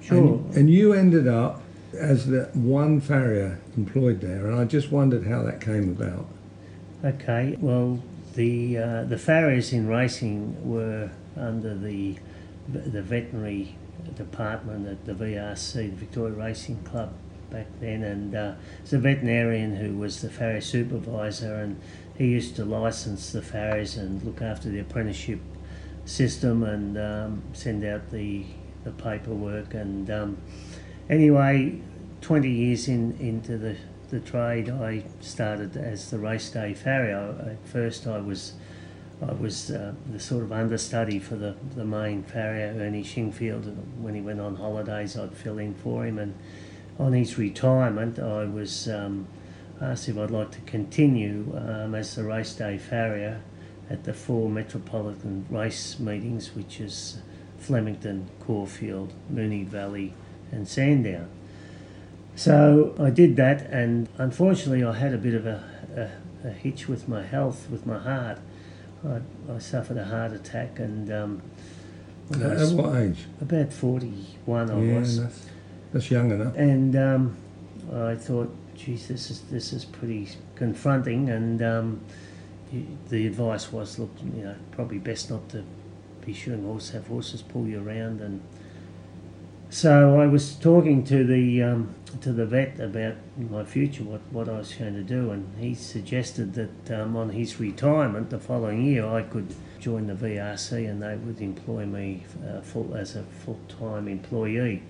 Sure. 0.02 0.18
And, 0.18 0.54
and 0.54 0.70
you 0.70 0.92
ended 0.92 1.26
up 1.26 1.62
as 1.98 2.28
the 2.28 2.50
one 2.54 3.02
farrier 3.02 3.60
employed 3.76 4.22
there, 4.22 4.48
and 4.48 4.60
I 4.60 4.66
just 4.66 4.92
wondered 4.92 5.28
how 5.28 5.44
that 5.44 5.62
came 5.62 5.90
about. 5.90 6.28
Okay, 7.04 7.58
well, 7.60 8.02
the 8.36 8.78
uh, 8.78 9.04
the 9.04 9.18
farriers 9.18 9.74
in 9.74 9.88
racing 9.88 10.56
were 10.68 11.12
under 11.36 11.76
the 11.76 12.16
the 12.68 13.02
veterinary 13.02 13.76
department 14.16 14.88
at 14.88 15.06
the 15.06 15.14
VRC, 15.14 15.74
the 15.74 15.96
Victoria 15.96 16.34
Racing 16.34 16.84
Club, 16.84 17.14
back 17.50 17.68
then, 17.80 18.04
and 18.04 18.36
uh, 18.36 18.54
it's 18.82 18.94
a 18.94 19.00
veterinarian 19.00 19.76
who 19.76 19.98
was 19.98 20.22
the 20.22 20.30
farrier 20.30 20.62
supervisor, 20.62 21.56
and 21.56 21.80
he 22.18 22.28
used 22.28 22.56
to 22.56 22.66
license 22.66 23.32
the 23.32 23.42
farriers 23.42 23.98
and 23.98 24.24
look 24.24 24.42
after 24.42 24.70
the 24.70 24.80
apprenticeship 24.80 25.40
system 26.06 26.64
and 26.64 26.98
um, 26.98 27.42
send 27.54 27.84
out 27.84 28.10
the 28.12 28.46
the 28.84 28.92
paperwork. 28.92 29.74
And 29.74 30.10
um, 30.10 30.38
anyway, 31.10 31.82
twenty 32.22 32.52
years 32.52 32.88
in 32.88 33.18
into 33.20 33.58
the 33.58 33.76
the 34.10 34.20
trade, 34.20 34.70
I 34.70 35.04
started 35.20 35.76
as 35.76 36.10
the 36.12 36.18
race 36.18 36.50
day 36.50 36.74
farrier. 36.74 37.36
At 37.46 37.68
first, 37.68 38.08
I 38.08 38.20
was 38.20 38.54
I 39.22 39.34
was 39.34 39.72
uh, 39.72 39.94
the 40.12 40.20
sort 40.20 40.44
of 40.44 40.52
understudy 40.52 41.20
for 41.20 41.36
the, 41.36 41.56
the 41.76 41.84
main 41.84 42.24
farrier, 42.24 42.76
Ernie 42.80 43.04
Shingfield. 43.04 43.66
When 44.00 44.14
he 44.14 44.22
went 44.22 44.40
on 44.40 44.56
holidays, 44.56 45.18
I'd 45.18 45.34
fill 45.34 45.58
in 45.58 45.74
for 45.74 46.06
him. 46.06 46.20
And 46.20 46.36
on 47.00 47.14
his 47.14 47.38
retirement, 47.38 48.20
I 48.20 48.46
was 48.46 48.88
um, 48.88 49.28
asked 49.82 50.08
if 50.08 50.18
I'd 50.18 50.32
like 50.32 50.52
to 50.52 50.62
continue 50.62 51.52
um, 51.58 51.96
as 51.96 52.16
the 52.16 52.24
race 52.24 52.54
day 52.54 52.78
farrier 52.78 53.42
at 53.90 54.04
the 54.04 54.14
four 54.14 54.50
metropolitan 54.50 55.48
race 55.50 55.98
meetings, 55.98 56.56
which 56.56 56.80
is 56.80 57.18
Flemington, 57.58 58.30
Caulfield, 58.46 59.14
Moonee 59.34 59.66
Valley, 59.66 60.14
and 60.52 60.68
Sandown. 60.68 61.28
So 62.38 62.94
I 63.00 63.10
did 63.10 63.36
that, 63.38 63.64
and 63.72 64.08
unfortunately, 64.20 64.84
I 64.84 64.94
had 64.94 65.12
a 65.12 65.18
bit 65.18 65.34
of 65.34 65.48
a, 65.48 66.12
a, 66.44 66.48
a 66.48 66.52
hitch 66.52 66.88
with 66.88 67.10
my 67.10 67.24
health, 67.24 67.68
with 67.72 67.88
my 67.88 67.98
heart. 67.98 68.38
I, 69.04 69.22
I 69.52 69.58
suffered 69.58 69.98
a 69.98 70.06
heart 70.06 70.34
attack, 70.34 70.78
and 70.78 71.12
um, 71.12 71.42
At, 72.32 72.42
at 72.42 72.70
what 72.74 72.96
age? 72.96 73.26
about 73.42 73.74
41 73.74 74.70
I 74.70 74.80
yeah, 74.80 75.00
was. 75.00 75.20
that's, 75.24 75.46
that's 75.92 76.12
young 76.12 76.30
enough. 76.32 76.56
And 76.56 76.96
um, 76.96 77.38
I 77.92 78.14
thought, 78.14 78.56
geez, 78.76 79.08
this 79.08 79.32
is 79.32 79.42
this 79.50 79.74
is 79.74 79.84
pretty 79.84 80.30
confronting. 80.54 81.30
And 81.30 81.64
um, 81.64 82.02
the 83.10 83.26
advice 83.26 83.72
was, 83.72 83.98
look, 83.98 84.12
you 84.36 84.44
know, 84.44 84.56
probably 84.72 85.00
best 85.00 85.32
not 85.32 85.50
to 85.50 85.64
be 86.24 86.34
shooting 86.34 86.66
horses, 86.66 86.92
have 86.92 87.08
horses 87.08 87.42
pull 87.42 87.66
you 87.66 87.82
around. 87.84 88.22
And 88.22 88.42
so 89.70 90.20
I 90.20 90.28
was 90.28 90.56
talking 90.56 91.04
to 91.06 91.26
the 91.26 91.64
um, 91.64 91.94
to 92.22 92.32
the 92.32 92.46
vet 92.46 92.80
about 92.80 93.16
my 93.38 93.64
future, 93.64 94.04
what 94.04 94.22
what 94.32 94.48
I 94.48 94.60
was 94.60 94.74
going 94.74 94.96
to 94.96 95.04
do, 95.04 95.32
and 95.32 95.58
he 95.60 95.76
suggested 95.76 96.54
that 96.54 97.02
um, 97.02 97.16
on 97.16 97.30
his 97.30 97.60
retirement 97.60 98.30
the 98.30 98.40
following 98.40 98.86
year 98.86 99.06
I 99.06 99.24
could 99.24 99.54
join 99.80 100.08
the 100.08 100.14
VRC 100.14 100.90
and 100.90 101.02
they 101.02 101.16
would 101.16 101.42
employ 101.42 101.86
me 101.86 102.26
uh, 102.48 102.62
full 102.62 102.96
as 102.96 103.16
a 103.16 103.24
full 103.24 103.60
time 103.68 104.08
employee. 104.08 104.84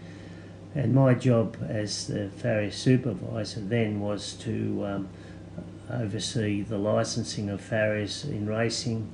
And 0.76 0.94
my 0.94 1.16
job 1.16 1.58
as 1.68 2.08
the 2.08 2.30
farrier 2.30 2.72
supervisor 2.72 3.62
then 3.62 4.00
was 4.00 4.34
to 4.42 4.86
um, 4.86 5.10
oversee 5.92 6.62
the 6.62 6.78
licensing 6.78 7.50
of 7.50 7.62
farriers 7.62 8.26
in 8.26 8.46
racing, 8.46 9.10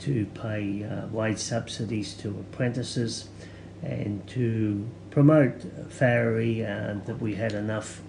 to 0.00 0.26
pay 0.34 0.84
uh, 0.84 1.06
wage 1.08 1.38
subsidies 1.38 2.14
to 2.14 2.30
apprentices, 2.30 3.28
and 3.82 4.26
to 4.28 4.88
promote 5.10 5.62
farriery 5.90 6.60
and 6.60 7.04
that 7.06 7.20
we 7.20 7.34
had 7.34 7.52
enough 7.52 8.02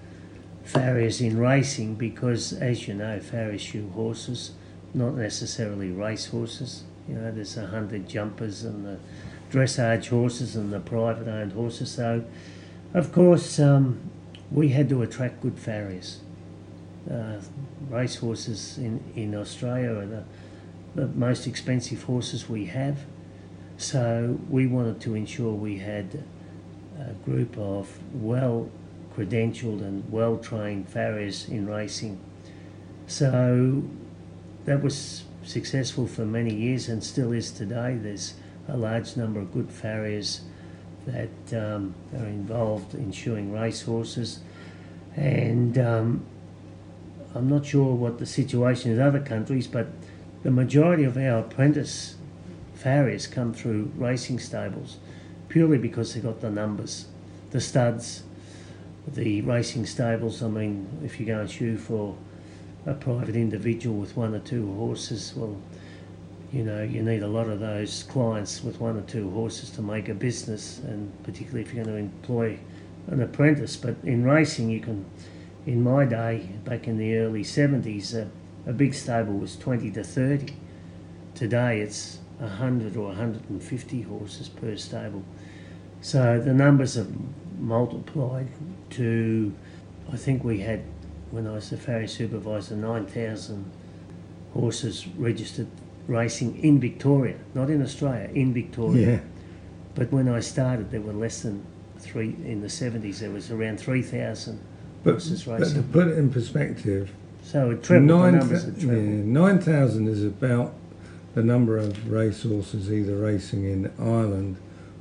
farriers 0.64 1.22
in 1.22 1.38
racing 1.38 1.96
because, 1.96 2.54
as 2.54 2.88
you 2.88 2.94
know, 2.94 3.20
farriers 3.20 3.62
shoe 3.62 3.90
horses, 3.90 4.52
not 4.94 5.16
necessarily 5.16 5.90
race 5.90 6.28
horses. 6.28 6.84
You 7.08 7.16
know, 7.16 7.32
there's 7.32 7.58
a 7.58 7.68
hundred 7.68 8.08
jumpers 8.08 8.64
and 8.64 8.86
the 8.86 9.00
dressage 9.52 10.10
horses 10.10 10.56
and 10.56 10.72
the 10.72 10.80
private 10.80 11.28
owned 11.28 11.54
horses. 11.54 11.92
So, 11.92 12.24
of 12.94 13.12
course, 13.12 13.60
um, 13.60 14.00
we 14.52 14.70
had 14.70 14.90
to 14.90 15.02
attract 15.02 15.42
good 15.42 15.58
farriers. 15.58 16.20
Uh, 17.10 17.40
race 17.90 18.18
horses 18.18 18.78
in, 18.78 19.04
in 19.16 19.34
Australia 19.34 19.92
are 19.92 20.06
the, 20.06 20.24
the 20.96 21.08
most 21.08 21.48
expensive 21.48 22.04
horses 22.04 22.48
we 22.50 22.66
have. 22.66 23.00
So 23.82 24.38
we 24.48 24.68
wanted 24.68 25.02
to 25.02 25.16
ensure 25.16 25.52
we 25.54 25.80
had 25.80 26.24
a 27.00 27.14
group 27.26 27.58
of 27.58 27.98
well 28.14 28.70
credentialed 29.18 29.82
and 29.82 30.10
well 30.12 30.38
trained 30.38 30.88
farriers 30.88 31.50
in 31.50 31.66
racing. 31.66 32.20
So 33.08 33.82
that 34.66 34.84
was 34.84 35.24
successful 35.44 36.06
for 36.06 36.26
many 36.26 36.54
years 36.54 36.90
and 36.90 37.04
still 37.04 37.32
is 37.32 37.50
today. 37.50 37.98
There's 38.00 38.36
a 38.68 38.78
large 38.78 39.18
number 39.18 39.40
of 39.40 39.52
good 39.52 39.72
farriers 39.72 40.42
that 41.08 41.60
um, 41.60 41.96
are 42.16 42.28
involved 42.28 42.94
in 42.94 43.12
shoeing 43.12 43.52
racehorses, 43.52 44.42
and 45.16 45.76
um, 45.80 46.24
I'm 47.34 47.50
not 47.50 47.66
sure 47.66 47.96
what 47.96 48.20
the 48.20 48.28
situation 48.28 48.92
is 48.92 49.00
in 49.00 49.04
other 49.04 49.22
countries, 49.22 49.66
but 49.66 49.88
the 50.44 50.52
majority 50.52 51.04
of 51.04 51.18
our 51.18 51.40
apprentice 51.40 52.18
farriers 52.82 53.28
come 53.28 53.54
through 53.54 53.92
racing 53.96 54.40
stables 54.40 54.98
purely 55.50 55.78
because 55.78 56.14
they've 56.14 56.24
got 56.24 56.40
the 56.40 56.50
numbers, 56.50 57.08
the 57.52 57.60
studs, 57.60 58.24
the 59.06 59.42
racing 59.42 59.86
stables. 59.86 60.42
I 60.42 60.48
mean, 60.48 60.88
if 61.04 61.20
you 61.20 61.26
go 61.26 61.42
and 61.42 61.52
shoe 61.52 61.78
for 61.78 62.16
a 62.86 62.94
private 62.94 63.36
individual 63.36 63.98
with 63.98 64.16
one 64.16 64.34
or 64.34 64.40
two 64.40 64.74
horses, 64.76 65.34
well, 65.36 65.58
you 66.54 66.64
know, 66.64 66.82
you 66.84 67.04
need 67.04 67.22
a 67.22 67.28
lot 67.28 67.48
of 67.48 67.60
those 67.60 68.04
clients 68.04 68.64
with 68.64 68.80
one 68.80 68.98
or 68.98 69.02
two 69.02 69.30
horses 69.32 69.70
to 69.72 69.82
make 69.82 70.10
a 70.10 70.14
business, 70.14 70.80
and 70.80 71.12
particularly 71.24 71.62
if 71.62 71.74
you're 71.74 71.84
going 71.84 71.96
to 71.96 72.02
employ 72.02 72.58
an 73.08 73.22
apprentice. 73.22 73.76
But 73.76 73.96
in 74.04 74.24
racing, 74.24 74.70
you 74.70 74.80
can, 74.80 75.06
in 75.66 75.84
my 75.84 76.06
day, 76.06 76.50
back 76.64 76.88
in 76.88 76.98
the 76.98 77.18
early 77.18 77.44
70s, 77.44 78.16
uh, 78.16 78.28
a 78.66 78.74
big 78.74 78.94
stable 78.94 79.34
was 79.34 79.58
20 79.58 79.92
to 79.92 80.04
30. 80.04 80.54
Today, 81.36 81.82
it's 81.82 82.20
100 82.42 82.98
or 82.98 83.08
150 83.08 84.02
horses 84.02 84.50
per 84.50 84.76
stable. 84.76 85.24
So 86.02 86.40
the 86.40 86.54
numbers 86.54 86.96
have 86.96 87.12
multiplied 87.60 88.48
to, 88.92 89.54
I 90.12 90.18
think 90.18 90.44
we 90.44 90.60
had, 90.60 90.82
when 91.30 91.48
I 91.48 91.52
was 91.52 91.70
the 91.70 91.78
farrier 91.78 92.08
supervisor, 92.08 92.76
9,000 92.76 93.72
horses 94.54 95.08
registered 95.18 95.68
racing 96.08 96.58
in 96.64 96.80
Victoria, 96.80 97.38
not 97.54 97.70
in 97.70 97.82
Australia, 97.82 98.30
in 98.34 98.54
Victoria. 98.54 99.12
Yeah. 99.12 99.20
But 99.94 100.12
when 100.12 100.28
I 100.28 100.40
started, 100.40 100.90
there 100.90 101.02
were 101.02 101.14
less 101.14 101.44
than 101.44 101.64
three, 102.00 102.36
in 102.44 102.62
the 102.62 102.68
70s, 102.68 103.20
there 103.20 103.30
was 103.30 103.52
around 103.52 103.80
3,000 103.80 104.60
But, 105.04 105.12
horses 105.12 105.44
but 105.44 105.60
to 105.60 105.84
put 105.84 106.08
it 106.08 106.18
in 106.18 106.32
perspective, 106.32 107.12
So 107.44 107.72
it 107.72 107.84
trebled, 107.84 108.10
the 108.10 108.32
numbers 108.32 108.84
yeah, 108.84 108.92
9,000 108.92 110.08
is 110.08 110.24
about 110.24 110.74
the 111.34 111.44
number 111.44 111.78
of 111.78 112.12
racehorses 112.12 112.92
either 112.92 113.16
racing 113.18 113.64
in 113.66 113.92
Ireland 114.00 114.58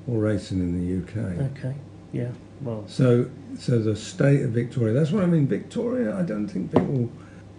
or 0.07 0.21
racing 0.21 0.59
in 0.61 0.73
the 0.79 1.03
UK. 1.03 1.51
Okay, 1.53 1.75
yeah, 2.13 2.31
well, 2.63 2.85
So, 2.89 3.29
so 3.59 3.79
the 3.79 3.97
state 3.97 4.43
of 4.43 4.51
Victoria. 4.51 4.93
That's 4.95 5.11
what 5.13 5.23
I 5.23 5.27
mean. 5.27 5.47
Victoria. 5.47 6.17
I 6.17 6.23
don't 6.23 6.49
think 6.49 6.73
people 6.73 7.11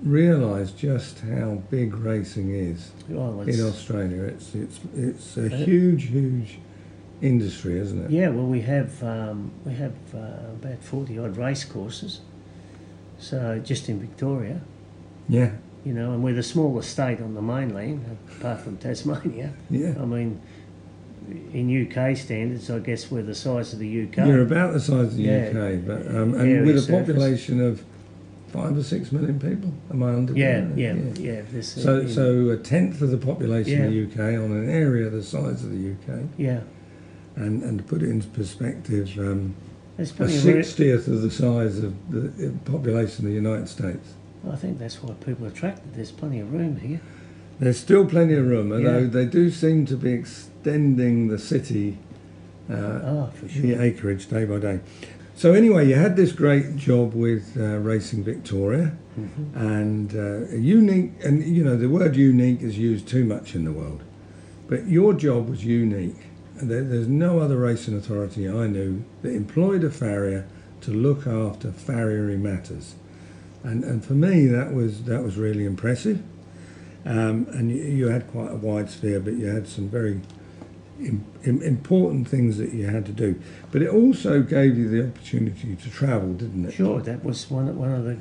realise 0.04 0.72
just 0.72 1.20
how 1.20 1.62
big 1.70 1.96
racing 1.96 2.54
is 2.54 2.92
well 3.08 3.42
in 3.42 3.62
Australia. 3.62 4.24
It's 4.24 4.56
it's 4.56 4.80
it's 4.96 5.38
a 5.38 5.46
Uh, 5.46 5.66
huge, 5.66 6.06
huge 6.06 6.60
industry, 7.22 7.78
isn't 7.78 8.06
it? 8.06 8.12
Yeah, 8.12 8.30
well, 8.30 8.48
we 8.48 8.62
have 8.62 9.04
um, 9.04 9.52
we 9.66 9.74
have 9.74 9.94
uh, 10.16 10.54
about 10.60 10.82
forty 10.84 11.20
odd 11.20 11.38
race 11.38 11.64
courses. 11.66 12.22
So 13.20 13.62
just 13.64 13.88
in 13.90 14.00
Victoria, 14.00 14.62
Yeah, 15.30 15.52
you 15.86 15.94
know, 15.94 16.12
and 16.14 16.24
we're 16.24 16.34
the 16.34 16.44
smallest 16.44 16.90
state 16.92 17.20
on 17.22 17.34
the 17.34 17.42
mainland, 17.42 18.06
apart 18.38 18.62
from 18.62 18.78
Tasmania. 18.78 19.54
yeah. 19.70 19.94
I 20.00 20.06
mean, 20.06 20.40
in 21.54 21.88
UK 21.88 22.16
standards, 22.18 22.70
I 22.70 22.80
guess 22.80 23.10
we're 23.12 23.24
the 23.24 23.36
size 23.36 23.74
of 23.74 23.80
the 23.80 24.04
UK. 24.04 24.18
You're 24.28 24.42
about 24.42 24.74
the 24.74 24.80
size 24.80 25.08
of 25.08 25.16
the 25.18 25.24
Yeah. 25.24 25.50
UK, 25.50 25.86
but 25.86 26.08
um, 26.08 26.34
and 26.36 26.42
Area 26.50 26.64
with 26.66 26.78
a 26.78 26.82
surface. 26.82 27.08
population 27.08 27.62
of 27.62 27.84
five 28.50 28.78
or 28.78 28.84
six 28.84 29.12
million 29.12 29.40
people. 29.40 29.72
Am 29.92 30.04
I 30.04 30.10
under? 30.14 30.34
yeah, 30.34 30.68
yeah, 30.76 30.94
yeah. 31.16 31.42
this, 31.52 31.70
So, 31.70 32.00
in- 32.02 32.10
so 32.10 32.50
a 32.50 32.58
tenth 32.58 33.02
of 33.02 33.10
the 33.12 33.18
population 33.18 33.86
of 33.86 33.92
the 33.92 34.04
UK 34.04 34.20
on 34.38 34.52
an 34.52 34.70
area 34.70 35.10
the 35.10 35.24
size 35.24 35.64
of 35.64 35.72
the 35.72 35.92
UK, 35.92 36.26
yeah, 36.38 36.62
and 37.36 37.64
and 37.64 37.78
to 37.78 37.84
put 37.84 38.04
it 38.04 38.10
into 38.10 38.28
perspective, 38.28 39.18
um, 39.18 39.56
a 39.98 40.06
sixtieth 40.06 41.08
of 41.08 41.22
the 41.22 41.32
size 41.32 41.80
of 41.80 41.94
the 42.12 42.48
uh, 42.48 42.70
population 42.70 43.26
of 43.26 43.30
the 43.32 43.36
United 43.36 43.70
States. 43.70 44.14
I 44.50 44.56
think 44.56 44.80
that's 44.80 45.02
why 45.04 45.14
people 45.14 45.46
are 45.46 45.50
attracted. 45.50 45.94
There's 45.94 46.12
plenty 46.12 46.40
of 46.40 46.52
room 46.52 46.78
here. 46.78 47.02
There's 47.60 47.78
still 47.78 48.06
plenty 48.06 48.34
of 48.34 48.48
room, 48.48 48.72
although 48.72 49.00
Yeah. 49.00 49.08
they 49.08 49.26
do 49.26 49.52
seem 49.52 49.86
to 49.86 49.96
be 49.96 50.12
extending 50.14 51.28
the 51.28 51.38
city, 51.38 52.00
uh, 52.70 53.28
for 53.28 53.48
sure. 53.48 53.62
the 53.62 53.74
acreage 53.82 54.28
day 54.30 54.46
by 54.46 54.58
day. 54.58 54.80
So 55.36 55.54
anyway, 55.54 55.88
you 55.88 55.96
had 55.96 56.16
this 56.16 56.32
great 56.32 56.76
job 56.76 57.14
with 57.14 57.56
uh, 57.58 57.78
Racing 57.78 58.24
Victoria, 58.24 58.94
and 59.56 60.16
uh, 60.16 60.48
unique. 60.56 61.12
And 61.24 61.44
you 61.44 61.64
know, 61.64 61.76
the 61.76 61.90
word 61.90 62.16
unique 62.16 62.62
is 62.62 62.78
used 62.78 63.08
too 63.08 63.26
much 63.26 63.56
in 63.56 63.66
the 63.66 63.72
world, 63.72 64.02
but 64.68 64.88
your 64.88 65.14
job 65.14 65.50
was 65.50 65.64
unique. 65.66 66.16
There, 66.62 66.84
there's 66.84 67.08
no 67.08 67.40
other 67.40 67.58
racing 67.58 67.96
authority 67.98 68.48
I 68.48 68.68
knew 68.68 69.04
that 69.22 69.34
employed 69.34 69.84
a 69.84 69.90
farrier 69.90 70.48
to 70.82 70.92
look 70.92 71.26
after 71.28 71.72
farriery 71.72 72.38
matters, 72.38 72.96
and 73.64 73.84
and 73.84 74.04
for 74.04 74.14
me 74.14 74.48
that 74.48 74.74
was 74.74 75.04
that 75.04 75.24
was 75.24 75.38
really 75.38 75.66
impressive. 75.66 76.22
Um, 77.04 77.48
and 77.52 77.72
you, 77.72 77.78
you 77.84 78.08
had 78.10 78.28
quite 78.28 78.52
a 78.52 78.56
wide 78.56 78.90
sphere, 78.90 79.20
but 79.20 79.34
you 79.34 79.48
had 79.48 79.68
some 79.68 79.90
very 79.90 80.22
im- 81.00 81.26
im- 81.44 81.62
important 81.64 82.28
things 82.28 82.58
that 82.58 82.74
you 82.74 82.86
had 82.86 83.06
to 83.08 83.12
do. 83.12 83.42
But 83.72 83.82
it 83.82 83.90
also 83.90 84.44
gave 84.44 84.78
you 84.78 84.88
the 84.88 85.08
opportunity 85.08 85.76
to 85.76 85.90
travel, 85.90 86.34
didn't 86.34 86.66
it? 86.66 86.74
Sure, 86.74 87.02
that 87.02 87.24
was 87.24 87.50
one 87.50 87.68
of, 87.68 87.76
one 87.76 87.92
of 87.92 88.04
the, 88.04 88.18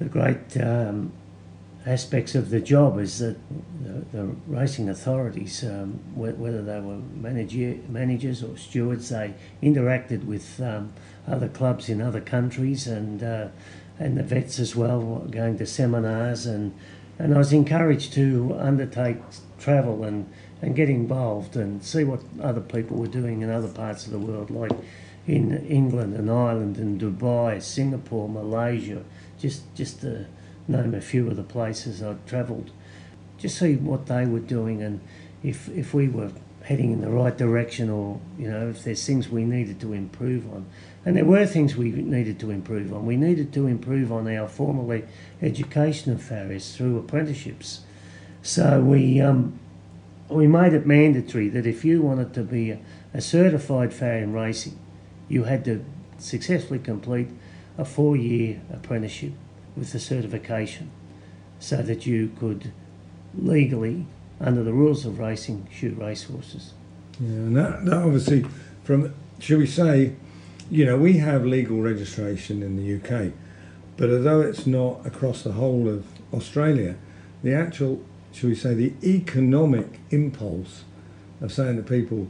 the 0.00 0.04
great 0.04 0.54
um, 0.58 1.12
aspects 1.86 2.34
of 2.34 2.50
the 2.50 2.60
job 2.60 2.98
is 2.98 3.20
that 3.20 3.38
the, 3.82 4.04
the 4.18 4.24
racing 4.46 4.90
authorities, 4.90 5.64
um, 5.64 5.94
wh- 6.14 6.38
whether 6.38 6.62
they 6.62 6.78
were 6.78 6.98
manager, 7.14 7.78
managers 7.88 8.42
or 8.42 8.56
stewards, 8.58 9.08
they 9.08 9.32
interacted 9.62 10.26
with 10.26 10.60
um, 10.60 10.92
other 11.26 11.48
clubs 11.48 11.88
in 11.88 12.02
other 12.02 12.20
countries 12.20 12.86
and 12.86 13.22
uh, 13.22 13.48
and 14.00 14.16
the 14.16 14.22
vets 14.22 14.58
as 14.58 14.74
well, 14.74 15.26
going 15.30 15.58
to 15.58 15.66
seminars 15.66 16.46
and 16.46 16.74
and 17.18 17.34
I 17.34 17.38
was 17.38 17.52
encouraged 17.52 18.14
to 18.14 18.56
undertake 18.58 19.18
travel 19.58 20.04
and 20.04 20.26
and 20.62 20.74
get 20.74 20.88
involved 20.88 21.54
and 21.54 21.84
see 21.84 22.02
what 22.02 22.20
other 22.42 22.60
people 22.60 22.96
were 22.96 23.06
doing 23.06 23.42
in 23.42 23.50
other 23.50 23.68
parts 23.68 24.06
of 24.06 24.12
the 24.12 24.18
world, 24.18 24.50
like 24.50 24.72
in 25.26 25.66
England 25.66 26.14
and 26.14 26.30
Ireland 26.30 26.76
and 26.78 27.00
Dubai, 27.00 27.62
Singapore, 27.62 28.28
Malaysia, 28.28 29.04
just 29.38 29.62
just 29.74 30.00
to 30.00 30.26
name 30.66 30.94
a 30.94 31.00
few 31.00 31.28
of 31.28 31.36
the 31.36 31.42
places 31.42 32.02
I'd 32.02 32.26
travelled, 32.26 32.70
just 33.38 33.58
see 33.58 33.76
what 33.76 34.06
they 34.06 34.24
were 34.24 34.40
doing 34.40 34.82
and 34.82 35.00
if 35.42 35.68
if 35.68 35.92
we 35.92 36.08
were 36.08 36.32
heading 36.62 36.92
in 36.92 37.00
the 37.00 37.10
right 37.10 37.36
direction 37.36 37.90
or 37.90 38.20
you 38.38 38.50
know 38.50 38.68
if 38.68 38.84
there's 38.84 39.04
things 39.04 39.28
we 39.28 39.44
needed 39.44 39.80
to 39.80 39.92
improve 39.92 40.50
on 40.52 40.66
and 41.04 41.16
there 41.16 41.24
were 41.24 41.46
things 41.46 41.76
we 41.76 41.90
needed 41.90 42.38
to 42.38 42.50
improve 42.50 42.92
on 42.92 43.06
we 43.06 43.16
needed 43.16 43.52
to 43.52 43.66
improve 43.66 44.12
on 44.12 44.28
our 44.28 44.48
formal 44.48 45.02
education 45.42 46.12
of 46.12 46.22
farriers 46.22 46.76
through 46.76 46.98
apprenticeships 46.98 47.80
so 48.42 48.80
we 48.80 49.20
um, 49.20 49.58
we 50.28 50.46
made 50.46 50.72
it 50.72 50.86
mandatory 50.86 51.48
that 51.48 51.66
if 51.66 51.84
you 51.84 52.02
wanted 52.02 52.32
to 52.32 52.42
be 52.42 52.70
a, 52.70 52.78
a 53.14 53.20
certified 53.20 53.92
farrier 53.92 54.22
in 54.22 54.32
racing 54.32 54.78
you 55.28 55.44
had 55.44 55.64
to 55.64 55.84
successfully 56.18 56.78
complete 56.78 57.28
a 57.78 57.84
four 57.84 58.16
year 58.16 58.60
apprenticeship 58.72 59.32
with 59.76 59.92
the 59.92 59.98
certification 59.98 60.90
so 61.58 61.76
that 61.76 62.06
you 62.06 62.32
could 62.38 62.72
legally 63.36 64.06
under 64.40 64.62
the 64.62 64.72
rules 64.72 65.04
of 65.04 65.18
racing, 65.18 65.68
shoot 65.70 65.96
racehorses. 65.96 66.72
Yeah, 67.20 67.28
and 67.28 67.56
that, 67.56 67.84
that 67.84 67.96
obviously, 67.98 68.46
from 68.84 69.14
shall 69.38 69.58
we 69.58 69.66
say, 69.66 70.14
you 70.70 70.84
know, 70.84 70.96
we 70.96 71.18
have 71.18 71.44
legal 71.44 71.80
registration 71.80 72.62
in 72.62 72.76
the 72.76 72.94
UK, 72.96 73.32
but 73.96 74.08
although 74.08 74.40
it's 74.40 74.66
not 74.66 75.04
across 75.04 75.42
the 75.42 75.52
whole 75.52 75.88
of 75.88 76.06
Australia, 76.32 76.96
the 77.42 77.52
actual, 77.52 78.00
shall 78.32 78.48
we 78.48 78.54
say, 78.54 78.74
the 78.74 78.92
economic 79.02 79.98
impulse 80.10 80.84
of 81.40 81.52
saying 81.52 81.76
to 81.76 81.82
people, 81.82 82.28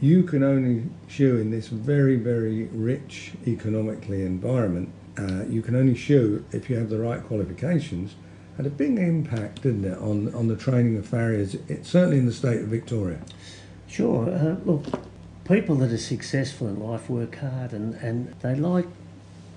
you 0.00 0.22
can 0.22 0.44
only 0.44 0.84
shoe 1.08 1.38
in 1.38 1.50
this 1.50 1.68
very, 1.68 2.16
very 2.16 2.66
rich 2.66 3.32
economically 3.46 4.22
environment. 4.22 4.92
Uh, 5.18 5.44
you 5.48 5.60
can 5.60 5.74
only 5.74 5.96
shoe 5.96 6.44
if 6.52 6.70
you 6.70 6.76
have 6.76 6.88
the 6.88 6.98
right 6.98 7.24
qualifications. 7.24 8.14
Had 8.56 8.66
a 8.66 8.70
big 8.70 8.98
impact, 8.98 9.62
didn't 9.62 9.84
it, 9.84 9.98
on 9.98 10.32
on 10.34 10.46
the 10.48 10.56
training 10.56 10.96
of 10.96 11.06
farriers, 11.06 11.54
it, 11.54 11.84
certainly 11.84 12.18
in 12.18 12.26
the 12.26 12.32
state 12.32 12.60
of 12.60 12.68
Victoria. 12.68 13.20
Sure, 13.88 14.28
uh, 14.28 14.56
look, 14.64 14.84
people 15.48 15.76
that 15.76 15.90
are 15.90 15.98
successful 15.98 16.68
in 16.68 16.78
life 16.78 17.08
work 17.08 17.36
hard 17.36 17.72
and, 17.72 17.94
and 17.94 18.34
they 18.42 18.54
like 18.54 18.86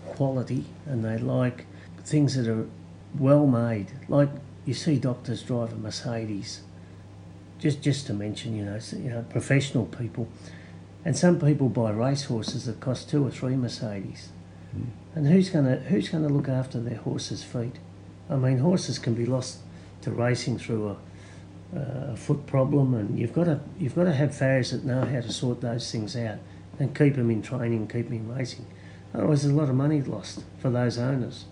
quality 0.07 0.65
and 0.85 1.03
they 1.03 1.17
like 1.17 1.65
things 2.05 2.35
that 2.35 2.47
are 2.47 2.67
well 3.19 3.45
made. 3.45 3.91
Like 4.07 4.29
you 4.65 4.73
see 4.73 4.97
doctors 4.97 5.43
drive 5.43 5.73
a 5.73 5.75
Mercedes, 5.75 6.61
just 7.59 7.81
just 7.81 8.07
to 8.07 8.13
mention, 8.13 8.55
you 8.55 8.63
know, 8.63 8.79
you 8.93 9.09
know, 9.09 9.25
professional 9.29 9.85
people, 9.85 10.27
and 11.03 11.17
some 11.17 11.39
people 11.39 11.67
buy 11.67 11.91
racehorses 11.91 12.65
that 12.65 12.79
cost 12.79 13.09
two 13.09 13.25
or 13.25 13.31
three 13.31 13.55
Mercedes. 13.55 14.29
Hmm. 14.71 14.83
And 15.13 15.27
who's 15.27 15.49
gonna 15.49 15.77
who's 15.77 16.09
gonna 16.09 16.29
look 16.29 16.47
after 16.47 16.79
their 16.79 16.99
horses' 16.99 17.43
feet? 17.43 17.75
I 18.29 18.37
mean, 18.37 18.59
horses 18.59 18.97
can 18.97 19.13
be 19.13 19.25
lost 19.25 19.59
to 20.03 20.11
racing 20.11 20.57
through 20.57 20.89
a, 20.89 20.97
a 21.73 22.15
foot 22.15 22.45
problem, 22.47 22.93
and 22.93 23.17
you've 23.17 23.33
got 23.33 23.45
to 23.45 23.61
you've 23.79 23.95
got 23.95 24.05
to 24.05 24.13
have 24.13 24.35
farriers 24.35 24.71
that 24.71 24.83
know 24.83 25.05
how 25.05 25.21
to 25.21 25.31
sort 25.31 25.61
those 25.61 25.91
things 25.91 26.15
out 26.15 26.39
and 26.79 26.95
keep 26.95 27.15
them 27.15 27.29
in 27.29 27.41
training, 27.41 27.87
keep 27.87 28.05
them 28.05 28.15
in 28.15 28.27
racing. 28.27 28.65
Otherwise, 29.13 29.43
there's 29.43 29.53
a 29.53 29.57
lot 29.57 29.69
of 29.69 29.75
money 29.75 30.01
lost 30.01 30.43
for 30.59 30.69
those 30.69 30.97
owners. 30.97 31.45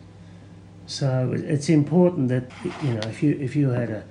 So 0.88 1.34
it's 1.36 1.70
important 1.70 2.30
that 2.30 2.52
you 2.84 2.94
know 2.94 3.02
if 3.08 3.22
you 3.24 3.38
if 3.40 3.56
you 3.56 3.70
had 3.70 3.90
a 3.90 4.04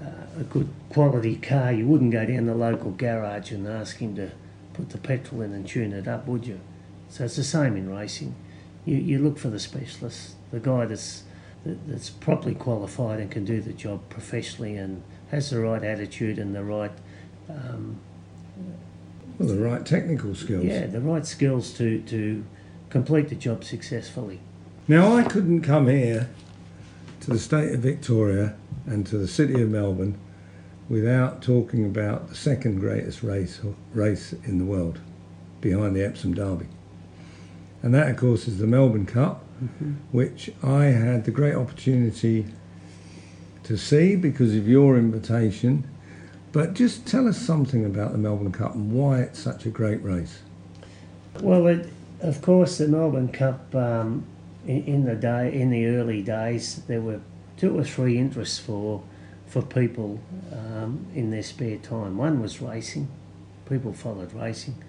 uh, 0.00 0.40
a 0.40 0.44
good 0.44 0.68
quality 0.88 1.36
car, 1.36 1.72
you 1.72 1.86
wouldn't 1.86 2.12
go 2.12 2.24
down 2.24 2.46
the 2.46 2.54
local 2.54 2.90
garage 2.92 3.52
and 3.52 3.66
ask 3.66 3.98
him 3.98 4.16
to 4.16 4.30
put 4.72 4.90
the 4.90 4.98
petrol 4.98 5.42
in 5.42 5.52
and 5.52 5.68
tune 5.68 5.92
it 5.92 6.08
up, 6.08 6.26
would 6.26 6.46
you? 6.46 6.60
So 7.08 7.24
it's 7.24 7.36
the 7.36 7.44
same 7.44 7.76
in 7.76 7.90
racing. 7.90 8.34
You, 8.86 8.96
you 8.96 9.18
look 9.18 9.38
for 9.38 9.48
the 9.48 9.58
specialist, 9.58 10.36
the 10.50 10.60
guy 10.60 10.86
that's 10.86 11.24
that, 11.64 11.86
that's 11.86 12.08
properly 12.08 12.54
qualified 12.54 13.20
and 13.20 13.30
can 13.30 13.44
do 13.44 13.60
the 13.60 13.72
job 13.72 14.00
professionally 14.08 14.76
and 14.76 15.02
has 15.30 15.50
the 15.50 15.60
right 15.60 15.82
attitude 15.82 16.38
and 16.38 16.54
the 16.54 16.62
right 16.64 16.92
um, 17.48 17.96
Well, 19.38 19.48
the 19.48 19.58
right 19.58 19.84
technical 19.84 20.34
skills. 20.34 20.64
yeah 20.64 20.86
the 20.86 21.00
right 21.00 21.26
skills 21.26 21.72
to 21.74 22.00
to 22.02 22.44
complete 22.90 23.28
the 23.28 23.36
job 23.36 23.62
successfully. 23.64 24.40
Now, 24.88 25.16
I 25.16 25.22
couldn't 25.22 25.62
come 25.62 25.86
here 25.86 26.28
to 27.20 27.30
the 27.30 27.38
state 27.38 27.72
of 27.72 27.80
Victoria 27.80 28.56
and 28.86 29.06
to 29.06 29.16
the 29.18 29.28
city 29.28 29.62
of 29.62 29.68
Melbourne 29.70 30.18
without 30.88 31.40
talking 31.40 31.84
about 31.84 32.28
the 32.28 32.34
second 32.34 32.80
greatest 32.80 33.22
race 33.22 33.60
race 33.94 34.32
in 34.44 34.58
the 34.58 34.64
world, 34.64 34.98
behind 35.60 35.94
the 35.94 36.04
Epsom 36.04 36.34
Derby. 36.34 36.66
And 37.82 37.94
that, 37.94 38.10
of 38.10 38.16
course, 38.16 38.48
is 38.48 38.58
the 38.58 38.66
Melbourne 38.66 39.06
Cup, 39.06 39.44
which 40.10 40.50
I 40.62 40.86
had 40.86 41.24
the 41.24 41.30
great 41.30 41.54
opportunity 41.54 42.46
to 43.70 43.78
see 43.78 44.16
because 44.16 44.56
of 44.56 44.66
your 44.66 44.98
invitation. 44.98 45.88
But 46.50 46.74
just 46.74 47.06
tell 47.06 47.28
us 47.28 47.38
something 47.38 47.84
about 47.84 48.10
the 48.10 48.18
Melbourne 48.18 48.50
Cup 48.50 48.74
and 48.74 48.90
why 48.90 49.20
it's 49.20 49.38
such 49.38 49.64
a 49.64 49.68
great 49.70 50.02
race. 50.02 50.40
Well, 51.40 51.68
it, 51.68 51.88
of 52.20 52.42
course, 52.42 52.78
the 52.78 52.88
Melbourne 52.88 53.28
Cup 53.28 53.72
um, 53.76 54.24
in, 54.66 54.84
in 54.86 55.04
the 55.04 55.14
day 55.14 55.52
in 55.54 55.70
the 55.70 55.86
early 55.86 56.20
days 56.20 56.82
there 56.88 57.00
were 57.00 57.20
two 57.56 57.78
or 57.78 57.84
three 57.84 58.18
interests 58.18 58.58
for 58.58 59.04
for 59.46 59.62
people 59.62 60.20
um, 60.52 61.06
in 61.14 61.30
their 61.30 61.44
spare 61.44 61.78
time. 61.78 62.16
One 62.16 62.42
was 62.42 62.60
racing. 62.60 63.06
People 63.68 63.92
followed 63.92 64.32
racing. 64.32 64.82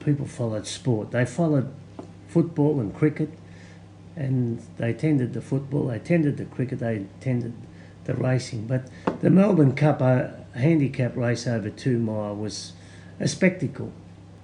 People 0.00 0.24
followed 0.24 0.66
sport. 0.66 1.10
They 1.10 1.26
followed 1.26 1.70
football 2.28 2.80
and 2.80 2.94
cricket, 2.94 3.28
and 4.16 4.62
they 4.78 4.94
tended 4.94 5.34
the 5.34 5.42
football. 5.42 5.88
They 5.88 5.98
tended 5.98 6.38
the 6.38 6.46
cricket. 6.46 6.78
They 6.78 7.04
tended 7.20 7.52
the 8.06 8.14
racing. 8.14 8.66
But 8.66 8.88
the 9.20 9.30
Melbourne 9.30 9.74
Cup, 9.74 10.00
a 10.00 10.44
handicap 10.54 11.16
race 11.16 11.46
over 11.46 11.70
two 11.70 11.98
mile, 11.98 12.34
was 12.34 12.72
a 13.20 13.28
spectacle 13.28 13.92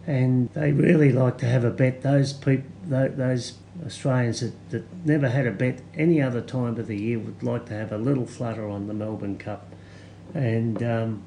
and 0.07 0.49
they 0.51 0.73
really 0.73 1.13
like 1.13 1.39
to 1.39 1.47
have 1.47 1.65
a 1.65 1.71
bet. 1.71 2.03
Those 2.03 2.33
people, 2.33 2.65
those 2.87 3.55
Australians 3.87 4.41
that, 4.41 4.71
that 4.71 4.85
never 5.05 5.29
had 5.29 5.47
a 5.47 5.53
bet 5.53 5.81
any 5.95 6.21
other 6.21 6.41
time 6.41 6.77
of 6.79 6.87
the 6.87 6.99
year 6.99 7.19
would 7.19 7.43
like 7.43 7.67
to 7.67 7.75
have 7.75 7.93
a 7.93 7.99
little 7.99 8.27
flutter 8.27 8.69
on 8.69 8.87
the 8.87 8.95
Melbourne 8.95 9.39
Cup, 9.39 9.67
and 10.35 10.83
um, 10.83 11.23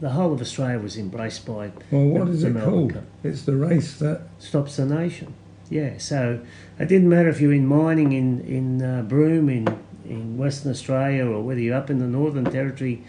the 0.00 0.10
whole 0.10 0.32
of 0.32 0.40
Australia 0.40 0.78
was 0.78 0.96
embraced 0.96 1.44
by 1.44 1.72
Well, 1.90 2.06
what 2.06 2.26
the, 2.26 2.32
is 2.32 2.42
the 2.42 2.48
it 2.48 2.54
Melbourne 2.54 2.72
called? 2.72 2.92
Cup. 2.94 3.04
It's 3.24 3.42
the 3.42 3.56
race 3.56 3.98
that 3.98 4.22
Stops 4.38 4.76
the 4.76 4.86
nation. 4.86 5.34
Yeah, 5.70 5.98
so 5.98 6.40
it 6.78 6.86
didn't 6.86 7.10
matter 7.10 7.28
if 7.28 7.40
you're 7.40 7.52
in 7.52 7.66
mining 7.66 8.12
in 8.12 8.40
in 8.42 8.82
uh, 8.82 9.02
Broome 9.02 9.50
in 9.50 9.66
in 10.08 10.36
Western 10.36 10.70
Australia 10.70 11.26
or 11.26 11.42
whether 11.42 11.60
you're 11.60 11.76
up 11.76 11.90
in 11.90 11.98
the 11.98 12.06
Northern 12.06 12.44
Territory 12.44 13.02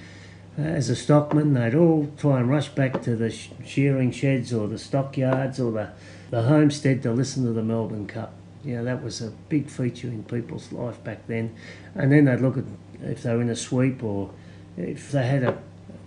uh, 0.57 0.61
as 0.61 0.89
a 0.89 0.95
stockman, 0.95 1.53
they'd 1.53 1.75
all 1.75 2.11
try 2.17 2.39
and 2.39 2.49
rush 2.49 2.69
back 2.69 3.01
to 3.03 3.15
the 3.15 3.31
sh- 3.31 3.49
shearing 3.65 4.11
sheds 4.11 4.53
or 4.53 4.67
the 4.67 4.77
stockyards 4.77 5.59
or 5.59 5.71
the, 5.71 5.89
the 6.29 6.43
homestead 6.43 7.01
to 7.03 7.11
listen 7.11 7.45
to 7.45 7.53
the 7.53 7.63
Melbourne 7.63 8.07
Cup. 8.07 8.33
You 8.63 8.77
know, 8.77 8.83
that 8.83 9.03
was 9.03 9.21
a 9.21 9.31
big 9.47 9.69
feature 9.69 10.07
in 10.07 10.23
people's 10.23 10.71
life 10.71 11.01
back 11.03 11.25
then. 11.27 11.55
And 11.95 12.11
then 12.11 12.25
they'd 12.25 12.41
look 12.41 12.57
at 12.57 12.65
if 13.01 13.23
they 13.23 13.33
were 13.33 13.41
in 13.41 13.49
a 13.49 13.55
sweep 13.55 14.03
or 14.03 14.31
if 14.75 15.11
they 15.11 15.25
had 15.25 15.43
a, 15.43 15.57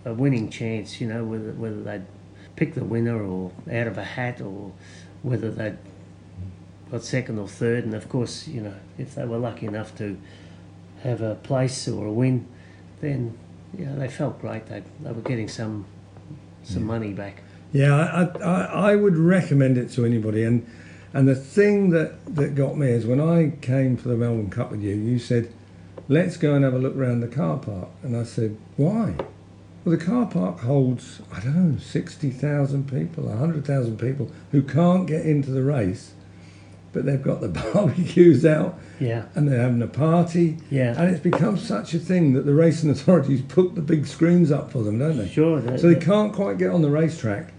a 0.05 0.13
winning 0.13 0.51
chance, 0.51 1.01
you 1.01 1.07
know, 1.07 1.25
whether, 1.25 1.53
whether 1.53 1.83
they'd 1.83 2.07
pick 2.57 2.75
the 2.75 2.85
winner 2.85 3.23
or 3.23 3.53
out 3.71 3.87
of 3.87 3.97
a 3.97 4.05
hat 4.05 4.41
or 4.41 4.73
whether 5.23 5.51
they'd 5.51 5.79
got 6.91 7.03
second 7.03 7.39
or 7.39 7.49
third, 7.49 7.85
and 7.85 7.95
of 7.95 8.09
course, 8.09 8.47
you 8.47 8.61
know, 8.61 8.75
if 8.99 9.15
they 9.15 9.25
were 9.25 9.39
lucky 9.39 9.67
enough 9.67 9.97
to 9.97 10.19
have 11.03 11.21
a 11.21 11.35
place 11.37 11.89
or 11.89 12.07
a 12.07 12.13
win, 12.13 12.47
then 13.01 13.37
you 13.77 13.87
know 13.87 13.99
they 13.99 14.09
felt 14.09 14.41
great. 14.41 14.67
They 14.67 14.83
they 15.01 15.13
were 15.13 15.23
getting 15.23 15.49
some 15.49 15.87
some 16.63 16.85
money 16.85 17.13
back. 17.13 17.43
Yeah, 17.73 17.95
I, 17.95 18.39
I, 18.45 18.91
I 18.93 18.97
would 18.97 19.17
recommend 19.17 19.79
it 19.79 19.91
to 19.93 20.05
anybody. 20.05 20.45
And 20.45 20.67
and 21.15 21.29
the 21.29 21.35
thing 21.35 21.91
that, 21.91 22.35
that 22.35 22.55
got 22.55 22.77
me 22.77 22.89
is 22.89 23.05
when 23.07 23.21
I 23.21 23.53
came 23.61 23.97
for 23.97 24.09
the 24.09 24.17
Melbourne 24.17 24.51
Cup 24.51 24.71
with 24.71 24.83
you, 24.83 24.95
you 24.95 25.19
said, 25.19 25.53
let's 26.09 26.37
go 26.37 26.55
and 26.55 26.65
have 26.65 26.75
a 26.75 26.79
look 26.79 26.97
around 26.97 27.21
the 27.21 27.29
car 27.29 27.59
park. 27.59 27.89
And 28.03 28.17
I 28.17 28.25
said, 28.25 28.57
why? 28.77 29.15
Well, 29.85 29.97
the 29.97 30.03
car 30.03 30.27
park 30.27 30.61
holds, 30.61 31.21
I 31.31 31.41
don't 31.41 31.73
know, 31.73 31.79
60,000 31.79 32.89
people, 32.89 33.25
100,000 33.25 33.99
people 33.99 34.31
who 34.53 34.63
can't 34.63 35.07
get 35.07 35.27
into 35.27 35.51
the 35.51 35.63
race, 35.63 36.13
but 36.93 37.05
they've 37.07 37.23
got 37.23 37.41
the 37.41 37.49
barbecues 37.75 38.45
out 38.45 38.79
Yeah, 39.01 39.25
and 39.35 39.49
they're 39.49 39.61
having 39.61 39.83
a 39.83 39.87
party. 39.87 40.59
yeah, 40.71 40.95
And 41.01 41.11
it's 41.11 41.21
become 41.23 41.57
such 41.57 41.95
a 41.95 41.99
thing 41.99 42.35
that 42.35 42.45
the 42.47 42.55
racing 42.55 42.91
authorities 42.91 43.43
put 43.43 43.75
the 43.75 43.81
big 43.81 44.07
screens 44.07 44.51
up 44.53 44.71
for 44.71 44.83
them, 44.83 44.99
don't 44.99 45.17
they? 45.17 45.29
sure. 45.29 45.61
the- 45.61 45.79
So 45.79 45.89
they 45.89 45.95
the- 45.95 46.05
can't 46.05 46.33
quite 46.33 46.59
get 46.59 46.71
on 46.71 46.83
the 46.83 46.91
racetrack, 46.91 47.53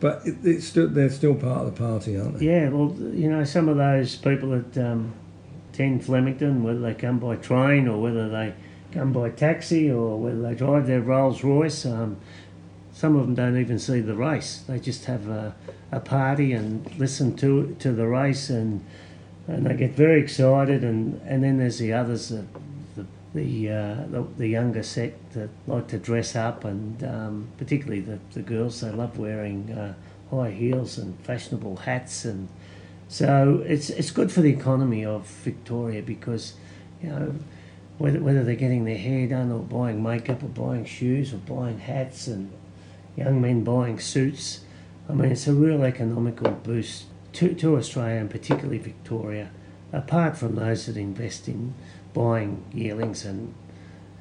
but 0.00 0.22
it, 0.26 0.36
it's 0.44 0.66
still, 0.66 0.88
they're 0.88 1.10
still 1.10 1.34
part 1.34 1.66
of 1.66 1.74
the 1.74 1.78
party, 1.80 2.18
aren't 2.18 2.38
they? 2.38 2.46
Yeah, 2.46 2.68
well, 2.68 2.94
you 3.12 3.28
know, 3.30 3.42
some 3.44 3.68
of 3.68 3.76
those 3.76 4.14
people 4.16 4.50
that 4.50 4.78
um, 4.78 5.12
attend 5.72 6.04
Flemington, 6.04 6.62
whether 6.62 6.80
they 6.80 6.94
come 6.94 7.18
by 7.18 7.36
train 7.36 7.88
or 7.88 8.00
whether 8.00 8.28
they 8.28 8.54
come 8.92 9.12
by 9.12 9.30
taxi 9.30 9.90
or 9.90 10.16
whether 10.18 10.40
they 10.40 10.54
drive 10.54 10.86
their 10.86 11.00
Rolls 11.00 11.42
Royce, 11.42 11.84
um, 11.86 12.18
some 12.96 13.14
of 13.14 13.26
them 13.26 13.34
don't 13.34 13.60
even 13.60 13.78
see 13.78 14.00
the 14.00 14.14
race. 14.14 14.64
They 14.66 14.80
just 14.80 15.04
have 15.04 15.28
a, 15.28 15.54
a 15.92 16.00
party 16.00 16.54
and 16.54 16.90
listen 16.98 17.36
to 17.36 17.76
to 17.78 17.92
the 17.92 18.06
race, 18.06 18.48
and 18.48 18.82
and 19.46 19.66
they 19.66 19.76
get 19.76 19.90
very 19.90 20.18
excited. 20.18 20.82
And, 20.82 21.20
and 21.26 21.44
then 21.44 21.58
there's 21.58 21.78
the 21.78 21.92
others, 21.92 22.30
that, 22.30 22.46
the 22.96 23.04
the, 23.34 23.68
uh, 23.70 23.94
the 24.08 24.26
the 24.38 24.48
younger 24.48 24.82
set 24.82 25.12
that 25.32 25.50
like 25.66 25.88
to 25.88 25.98
dress 25.98 26.34
up, 26.34 26.64
and 26.64 27.04
um, 27.04 27.48
particularly 27.58 28.00
the, 28.00 28.18
the 28.32 28.40
girls, 28.40 28.80
they 28.80 28.90
love 28.90 29.18
wearing 29.18 29.70
uh, 29.72 29.92
high 30.30 30.50
heels 30.50 30.96
and 30.96 31.20
fashionable 31.20 31.76
hats, 31.76 32.24
and 32.24 32.48
so 33.08 33.62
it's 33.66 33.90
it's 33.90 34.10
good 34.10 34.32
for 34.32 34.40
the 34.40 34.50
economy 34.50 35.04
of 35.04 35.26
Victoria 35.26 36.00
because 36.00 36.54
you 37.02 37.10
know 37.10 37.34
whether 37.98 38.20
whether 38.20 38.42
they're 38.42 38.54
getting 38.54 38.86
their 38.86 38.96
hair 38.96 39.26
done 39.26 39.52
or 39.52 39.60
buying 39.60 40.02
makeup 40.02 40.42
or 40.42 40.48
buying 40.48 40.86
shoes 40.86 41.34
or 41.34 41.36
buying 41.36 41.78
hats 41.78 42.26
and 42.26 42.50
young 43.16 43.40
men 43.40 43.64
buying 43.64 43.98
suits. 43.98 44.60
I 45.08 45.12
mean, 45.14 45.30
it's 45.32 45.46
a 45.46 45.52
real 45.54 45.82
economical 45.84 46.50
boost 46.50 47.04
to, 47.34 47.54
to 47.54 47.76
Australia 47.76 48.20
and 48.20 48.30
particularly 48.30 48.78
Victoria, 48.78 49.50
apart 49.92 50.36
from 50.36 50.56
those 50.56 50.86
that 50.86 50.96
invest 50.96 51.48
in 51.48 51.74
buying 52.14 52.64
yearlings 52.72 53.24
and 53.24 53.54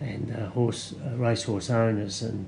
and 0.02 0.36
uh, 0.38 0.48
horse 0.50 0.94
uh, 1.06 1.16
racehorse 1.16 1.70
owners 1.70 2.22
and 2.22 2.46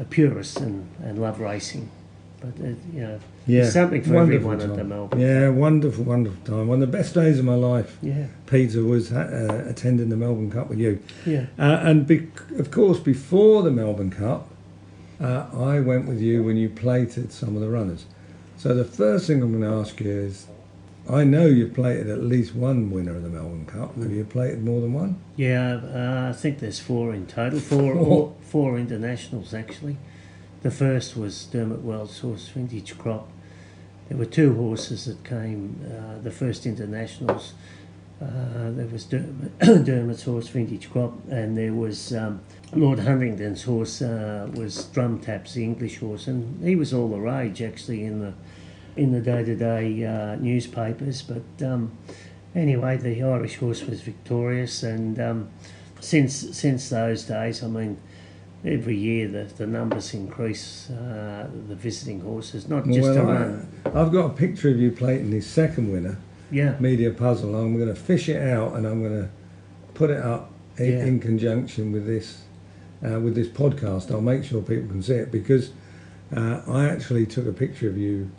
uh, 0.00 0.04
purists 0.08 0.56
and, 0.56 0.88
and 1.02 1.18
love 1.20 1.40
racing. 1.40 1.90
But 2.40 2.50
uh, 2.64 2.68
you 2.92 3.00
know, 3.00 3.20
Yeah, 3.46 3.68
something 3.68 4.02
for 4.02 4.14
wonderful 4.14 4.52
everyone 4.52 4.60
at 4.60 4.68
the 4.70 4.76
time. 4.76 4.88
Melbourne. 4.88 5.20
Yeah, 5.20 5.48
wonderful, 5.48 6.04
wonderful 6.04 6.44
time. 6.44 6.68
One 6.68 6.80
of 6.80 6.88
the 6.92 6.96
best 6.96 7.12
days 7.14 7.38
of 7.40 7.44
my 7.44 7.54
life, 7.56 7.98
Yeah, 8.02 8.26
Peter, 8.46 8.84
was 8.84 9.12
uh, 9.12 9.64
attending 9.68 10.10
the 10.10 10.16
Melbourne 10.16 10.50
Cup 10.50 10.68
with 10.68 10.78
you. 10.78 11.00
yeah, 11.26 11.46
Uh, 11.58 11.80
and 11.82 12.06
be- 12.06 12.28
of 12.58 12.70
course, 12.70 13.00
before 13.00 13.62
the 13.62 13.70
Melbourne 13.72 14.10
Cup, 14.10 14.48
uh, 15.20 15.46
I 15.54 15.80
went 15.80 16.06
with 16.06 16.20
you 16.20 16.42
when 16.42 16.56
you 16.56 16.68
plated 16.68 17.32
some 17.32 17.54
of 17.56 17.62
the 17.62 17.68
runners. 17.68 18.06
So 18.56 18.74
the 18.74 18.84
first 18.84 19.26
thing 19.26 19.42
I'm 19.42 19.50
going 19.58 19.62
to 19.70 19.78
ask 19.78 20.00
you 20.00 20.10
is, 20.10 20.46
I 21.10 21.24
know 21.24 21.46
you've 21.46 21.74
plated 21.74 22.08
at 22.08 22.22
least 22.22 22.54
one 22.54 22.90
winner 22.90 23.16
of 23.16 23.22
the 23.22 23.28
Melbourne 23.28 23.66
Cup. 23.66 23.94
Have 23.96 24.10
you 24.10 24.24
plated 24.24 24.64
more 24.64 24.80
than 24.80 24.92
one? 24.94 25.18
yeah. 25.36 25.74
Uh, 25.74 26.30
I 26.30 26.32
think 26.32 26.60
there's 26.60 26.80
four 26.80 27.12
in 27.12 27.26
total. 27.26 27.60
Four, 27.60 27.94
Four. 27.94 28.04
four, 28.04 28.34
four 28.40 28.78
internationals 28.78 29.52
actually. 29.52 29.98
The 30.62 30.70
first 30.70 31.14
was 31.16 31.44
Dermot 31.46 31.80
Weld's 31.82 32.20
horse 32.20 32.48
Vintage 32.48 32.96
Crop. 32.96 33.28
There 34.08 34.16
were 34.16 34.24
two 34.24 34.54
horses 34.54 35.04
that 35.04 35.22
came. 35.24 35.80
Uh, 35.84 36.22
the 36.22 36.30
first 36.30 36.64
internationals. 36.64 37.52
Uh, 38.22 38.70
there 38.70 38.86
was 38.86 39.04
Dermot, 39.04 39.58
Dermot's 39.84 40.22
horse 40.22 40.48
Vintage 40.48 40.90
Crop, 40.90 41.12
and 41.30 41.58
there 41.58 41.72
was 41.72 42.14
um, 42.14 42.40
Lord 42.72 43.00
Huntingdon's 43.00 43.64
horse 43.64 44.02
uh, 44.02 44.48
was 44.54 44.84
Drum 44.86 45.18
Taps, 45.18 45.54
the 45.54 45.64
English 45.64 45.98
horse, 45.98 46.28
and 46.28 46.64
he 46.64 46.76
was 46.76 46.94
all 46.94 47.08
the 47.08 47.18
rage 47.18 47.60
actually 47.60 48.04
in 48.04 48.20
the 48.20 48.34
in 48.96 49.10
the 49.10 49.20
day-to-day 49.20 50.04
uh, 50.04 50.36
newspapers. 50.36 51.22
But 51.22 51.66
um, 51.66 51.98
anyway, 52.54 52.96
the 52.96 53.22
Irish 53.22 53.56
horse 53.56 53.82
was 53.82 54.00
victorious, 54.00 54.84
and 54.84 55.18
um, 55.18 55.48
since 56.00 56.56
since 56.56 56.88
those 56.90 57.24
days, 57.24 57.64
I 57.64 57.66
mean, 57.66 57.98
every 58.64 58.96
year 58.96 59.28
the, 59.28 59.44
the 59.56 59.66
numbers 59.66 60.14
increase. 60.14 60.88
Uh, 60.90 61.48
the 61.68 61.74
visiting 61.74 62.20
horses, 62.20 62.68
not 62.68 62.86
just 62.86 63.00
well, 63.00 63.60
I, 63.84 64.00
I've 64.00 64.12
got 64.12 64.26
a 64.26 64.34
picture 64.34 64.68
of 64.70 64.78
you 64.78 64.90
plating 64.92 65.32
his 65.32 65.46
second 65.46 65.92
winner, 65.92 66.18
Yeah, 66.54 66.76
Media 66.78 67.10
Puzzle. 67.10 67.54
I'm 67.56 67.76
going 67.76 67.88
to 67.88 68.00
fish 68.00 68.28
it 68.28 68.40
out 68.40 68.74
and 68.76 68.86
I'm 68.86 69.00
going 69.02 69.22
to 69.24 69.28
put 69.94 70.10
it 70.10 70.22
up 70.22 70.52
in, 70.78 70.92
Yeah. 70.92 71.04
in 71.04 71.20
conjunction 71.20 71.92
with 71.92 72.06
this 72.06 72.42
uh, 73.04 73.20
with 73.20 73.34
this 73.34 73.48
podcast. 73.48 74.10
I'll 74.10 74.20
make 74.20 74.44
sure 74.44 74.62
people 74.62 74.88
can 74.88 75.02
see 75.02 75.14
it 75.14 75.30
because 75.32 75.70
uh, 76.34 76.62
I 76.66 76.86
actually 76.88 77.26
took 77.26 77.46
a 77.46 77.52
picture 77.52 77.88
of 77.88 77.98
you 77.98 78.30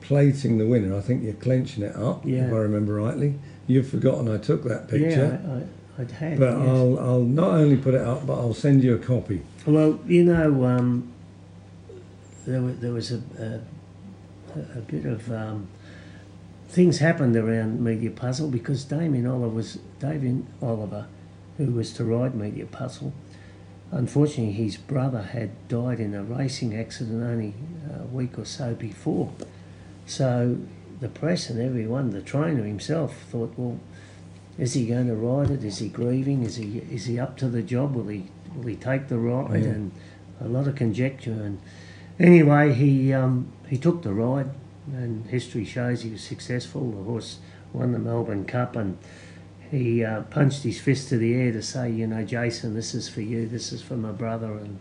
plating 0.00 0.58
the 0.58 0.66
winner. 0.66 0.96
I 0.96 1.00
think 1.00 1.22
you're 1.22 1.34
clenching 1.34 1.84
it 1.84 1.94
up, 1.94 2.24
Yeah. 2.24 2.46
if 2.46 2.52
I 2.52 2.56
remember 2.56 2.94
rightly. 2.94 3.38
You've 3.68 3.88
forgotten 3.88 4.28
I 4.28 4.38
took 4.38 4.64
that 4.64 4.88
picture, 4.88 5.08
yeah, 5.44 5.52
I, 5.52 5.58
I, 5.58 6.02
I'd 6.02 6.10
had. 6.10 6.38
but 6.40 6.58
yes. 6.58 6.68
I'll 6.68 6.98
I'll 6.98 7.20
not 7.20 7.50
only 7.52 7.76
put 7.76 7.94
it 7.94 8.00
up, 8.00 8.26
but 8.26 8.34
I'll 8.34 8.54
send 8.54 8.82
you 8.82 8.94
a 8.96 8.98
copy. 8.98 9.42
Well, 9.66 10.00
you 10.06 10.24
know, 10.24 10.64
um, 10.64 11.12
there, 12.46 12.60
was, 12.60 12.78
there 12.80 12.92
was 12.92 13.12
a, 13.12 13.20
a, 13.38 14.78
a 14.78 14.80
bit 14.80 15.04
of 15.06 15.30
um, 15.30 15.68
things 16.72 17.00
happened 17.00 17.36
around 17.36 17.84
Media 17.84 18.10
Puzzle 18.10 18.48
because 18.48 18.84
Damien 18.84 19.26
Oliver 19.26 19.48
was 19.48 19.78
Damien 20.00 20.46
Oliver, 20.62 21.06
who 21.58 21.66
was 21.66 21.92
to 21.92 22.04
ride 22.04 22.34
Media 22.34 22.64
Puzzle. 22.64 23.12
Unfortunately, 23.90 24.54
his 24.54 24.78
brother 24.78 25.20
had 25.20 25.50
died 25.68 26.00
in 26.00 26.14
a 26.14 26.22
racing 26.22 26.74
accident 26.74 27.22
only 27.22 27.52
a 27.94 28.04
week 28.04 28.38
or 28.38 28.46
so 28.46 28.74
before. 28.74 29.30
So 30.06 30.56
the 31.00 31.10
press 31.10 31.50
and 31.50 31.60
everyone, 31.60 32.10
the 32.10 32.22
trainer 32.22 32.62
himself, 32.62 33.18
thought, 33.30 33.52
well, 33.58 33.78
is 34.58 34.72
he 34.72 34.86
going 34.86 35.08
to 35.08 35.14
ride 35.14 35.50
it? 35.50 35.62
Is 35.62 35.78
he 35.78 35.90
grieving? 35.90 36.42
Is 36.42 36.56
he 36.56 36.78
is 36.90 37.04
he 37.04 37.18
up 37.18 37.36
to 37.38 37.48
the 37.48 37.62
job? 37.62 37.94
Will 37.94 38.08
he 38.08 38.28
will 38.56 38.66
he 38.66 38.76
take 38.76 39.08
the 39.08 39.18
ride? 39.18 39.62
Yeah. 39.62 39.68
And 39.68 39.92
a 40.40 40.48
lot 40.48 40.66
of 40.66 40.74
conjecture. 40.74 41.32
And 41.32 41.60
anyway, 42.18 42.72
he 42.72 43.12
um, 43.12 43.52
he 43.68 43.76
took 43.76 44.02
the 44.02 44.12
ride, 44.14 44.50
and 44.92 45.26
history 45.26 45.64
shows 45.64 46.02
he 46.02 46.10
was 46.10 46.22
successful. 46.22 46.90
The 46.90 47.02
horse 47.04 47.38
won 47.72 47.92
the 47.92 47.98
Melbourne 47.98 48.44
Cup, 48.44 48.76
and 48.76 48.98
he 49.70 50.04
uh, 50.04 50.22
punched 50.22 50.62
his 50.62 50.80
fist 50.80 51.08
to 51.10 51.18
the 51.18 51.34
air 51.34 51.52
to 51.52 51.62
say, 51.62 51.90
you 51.90 52.06
know, 52.06 52.24
Jason, 52.24 52.74
this 52.74 52.94
is 52.94 53.08
for 53.08 53.20
you. 53.22 53.46
This 53.46 53.72
is 53.72 53.80
for 53.82 53.96
my 53.96 54.12
brother, 54.12 54.52
and, 54.58 54.78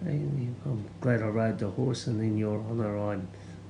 and 0.00 0.56
I'm 0.64 0.84
glad 1.00 1.22
I 1.22 1.26
rode 1.28 1.58
the 1.58 1.68
horse. 1.70 2.06
And 2.06 2.20
in 2.20 2.36
your 2.36 2.58
honour, 2.60 2.98
I 2.98 3.18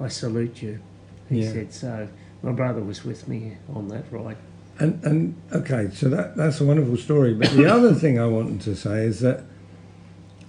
I 0.04 0.08
salute 0.08 0.62
you. 0.62 0.80
He 1.28 1.42
Yeah. 1.42 1.52
said 1.52 1.72
so. 1.72 2.08
My 2.42 2.52
brother 2.52 2.82
was 2.82 3.04
with 3.04 3.26
me 3.28 3.56
on 3.74 3.88
that 3.88 4.04
ride. 4.10 4.36
And 4.78 5.02
and 5.04 5.34
okay, 5.52 5.88
so 5.92 6.08
that 6.08 6.36
that's 6.36 6.60
a 6.60 6.64
wonderful 6.64 6.96
story. 6.96 7.34
But 7.34 7.50
the 7.50 7.66
other 7.66 7.94
thing 8.02 8.18
I 8.18 8.26
wanted 8.26 8.60
to 8.62 8.74
say 8.76 9.04
is 9.04 9.20
that 9.20 9.44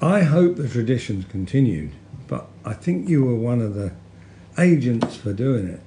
I 0.02 0.22
hope 0.24 0.56
the 0.58 0.68
tradition's 0.68 1.26
continued. 1.26 1.92
But 2.28 2.48
I 2.66 2.74
think 2.74 3.08
you 3.08 3.24
were 3.24 3.36
one 3.36 3.62
of 3.62 3.76
the 3.76 3.94
agents 4.58 5.16
for 5.16 5.34
doing 5.34 5.68
it. 5.68 5.82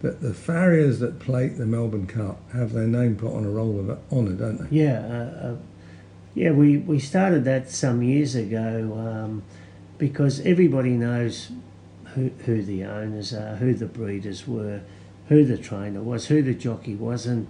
But 0.00 0.20
the 0.20 0.34
farriers 0.34 0.98
that 0.98 1.20
plate 1.20 1.58
the 1.58 1.66
Melbourne 1.66 2.06
Cup 2.08 2.40
have 2.52 2.72
their 2.72 2.88
name 2.88 3.16
put 3.16 3.32
on 3.32 3.44
a 3.44 3.50
roll 3.50 3.78
of 3.78 3.98
honour, 4.12 4.32
don't 4.32 4.68
they? 4.68 4.76
Yeah, 4.76 4.98
uh, 4.98 5.46
uh, 5.46 5.56
yeah. 6.34 6.50
We, 6.50 6.78
we 6.78 6.98
started 6.98 7.44
that 7.44 7.70
some 7.70 8.02
years 8.02 8.34
ago 8.34 8.94
um, 8.98 9.44
because 9.98 10.40
everybody 10.40 10.90
knows 10.90 11.52
who 12.14 12.30
who 12.46 12.62
the 12.62 12.84
owners 12.84 13.32
are, 13.32 13.56
who 13.56 13.74
the 13.74 13.86
breeders 13.86 14.46
were, 14.46 14.80
who 15.28 15.44
the 15.44 15.56
trainer 15.56 16.02
was, 16.02 16.26
who 16.26 16.42
the 16.42 16.54
jockey 16.54 16.96
was, 16.96 17.26
and 17.26 17.46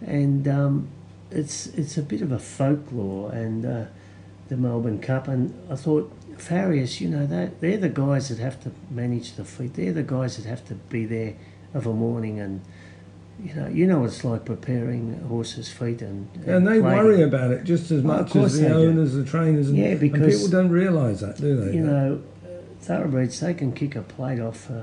and 0.00 0.48
um, 0.48 0.88
it's 1.30 1.66
it's 1.68 1.98
a 1.98 2.02
bit 2.02 2.22
of 2.22 2.32
a 2.32 2.38
folklore 2.38 3.30
and 3.32 3.66
uh, 3.66 3.84
the 4.48 4.56
Melbourne 4.56 5.00
Cup. 5.00 5.28
And 5.28 5.54
I 5.70 5.76
thought 5.76 6.10
farriers, 6.44 7.00
you 7.00 7.08
know, 7.08 7.26
they 7.26 7.50
they're 7.60 7.78
the 7.78 7.88
guys 7.88 8.28
that 8.28 8.38
have 8.38 8.60
to 8.64 8.70
manage 8.90 9.32
the 9.36 9.44
fleet. 9.44 9.74
They're 9.74 9.92
the 9.92 10.02
guys 10.02 10.36
that 10.36 10.46
have 10.48 10.64
to 10.68 10.74
be 10.74 11.04
there 11.06 11.34
of 11.72 11.86
a 11.86 11.92
morning 11.92 12.38
and. 12.40 12.60
You 13.42 13.52
know, 13.54 13.66
you 13.66 13.86
know 13.88 13.98
what 13.98 14.10
it's 14.10 14.22
like 14.24 14.44
preparing 14.44 15.18
horses' 15.28 15.68
feet 15.68 16.02
and, 16.02 16.28
And 16.46 16.64
they 16.64 16.78
plating. 16.80 16.84
worry 16.84 17.22
about 17.22 17.50
it 17.50 17.64
just 17.64 17.90
as 17.90 18.00
Well, 18.00 18.18
much 18.22 18.36
as 18.36 18.54
the 18.60 18.62
they 18.62 18.68
do. 18.68 18.74
owners, 18.74 19.12
the 19.14 19.24
trainers, 19.24 19.68
and, 19.70 19.76
Yeah, 19.76 19.86
and 19.86 20.00
because- 20.00 20.34
people 20.36 20.50
don't 20.56 20.70
realise 20.70 21.18
that, 21.18 21.38
do 21.38 21.56
they? 21.56 21.74
you 21.76 21.82
know, 21.82 22.20
uh, 22.44 22.48
thoroughbreds 22.80 23.40
they 23.40 23.52
can 23.52 23.72
kick 23.72 23.96
a 23.96 24.02
plate 24.02 24.38
off 24.38 24.70
uh, 24.70 24.82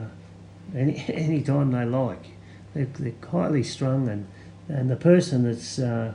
any 0.75 1.01
any 1.07 1.41
time 1.41 1.71
they 1.71 1.85
like. 1.85 2.25
They're, 2.73 2.87
they're 2.99 3.13
highly 3.31 3.63
strung, 3.63 4.09
and, 4.09 4.27
and 4.67 4.89
the 4.91 4.97
person 4.97 5.43
that's 5.45 5.79
uh, 5.79 6.11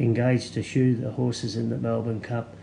engaged 0.00 0.54
to 0.54 0.64
shoe 0.64 0.96
the 0.96 1.12
horses 1.12 1.56
in 1.56 1.70
the 1.70 1.78
Melbourne 1.78 2.20
Cup, 2.20 2.56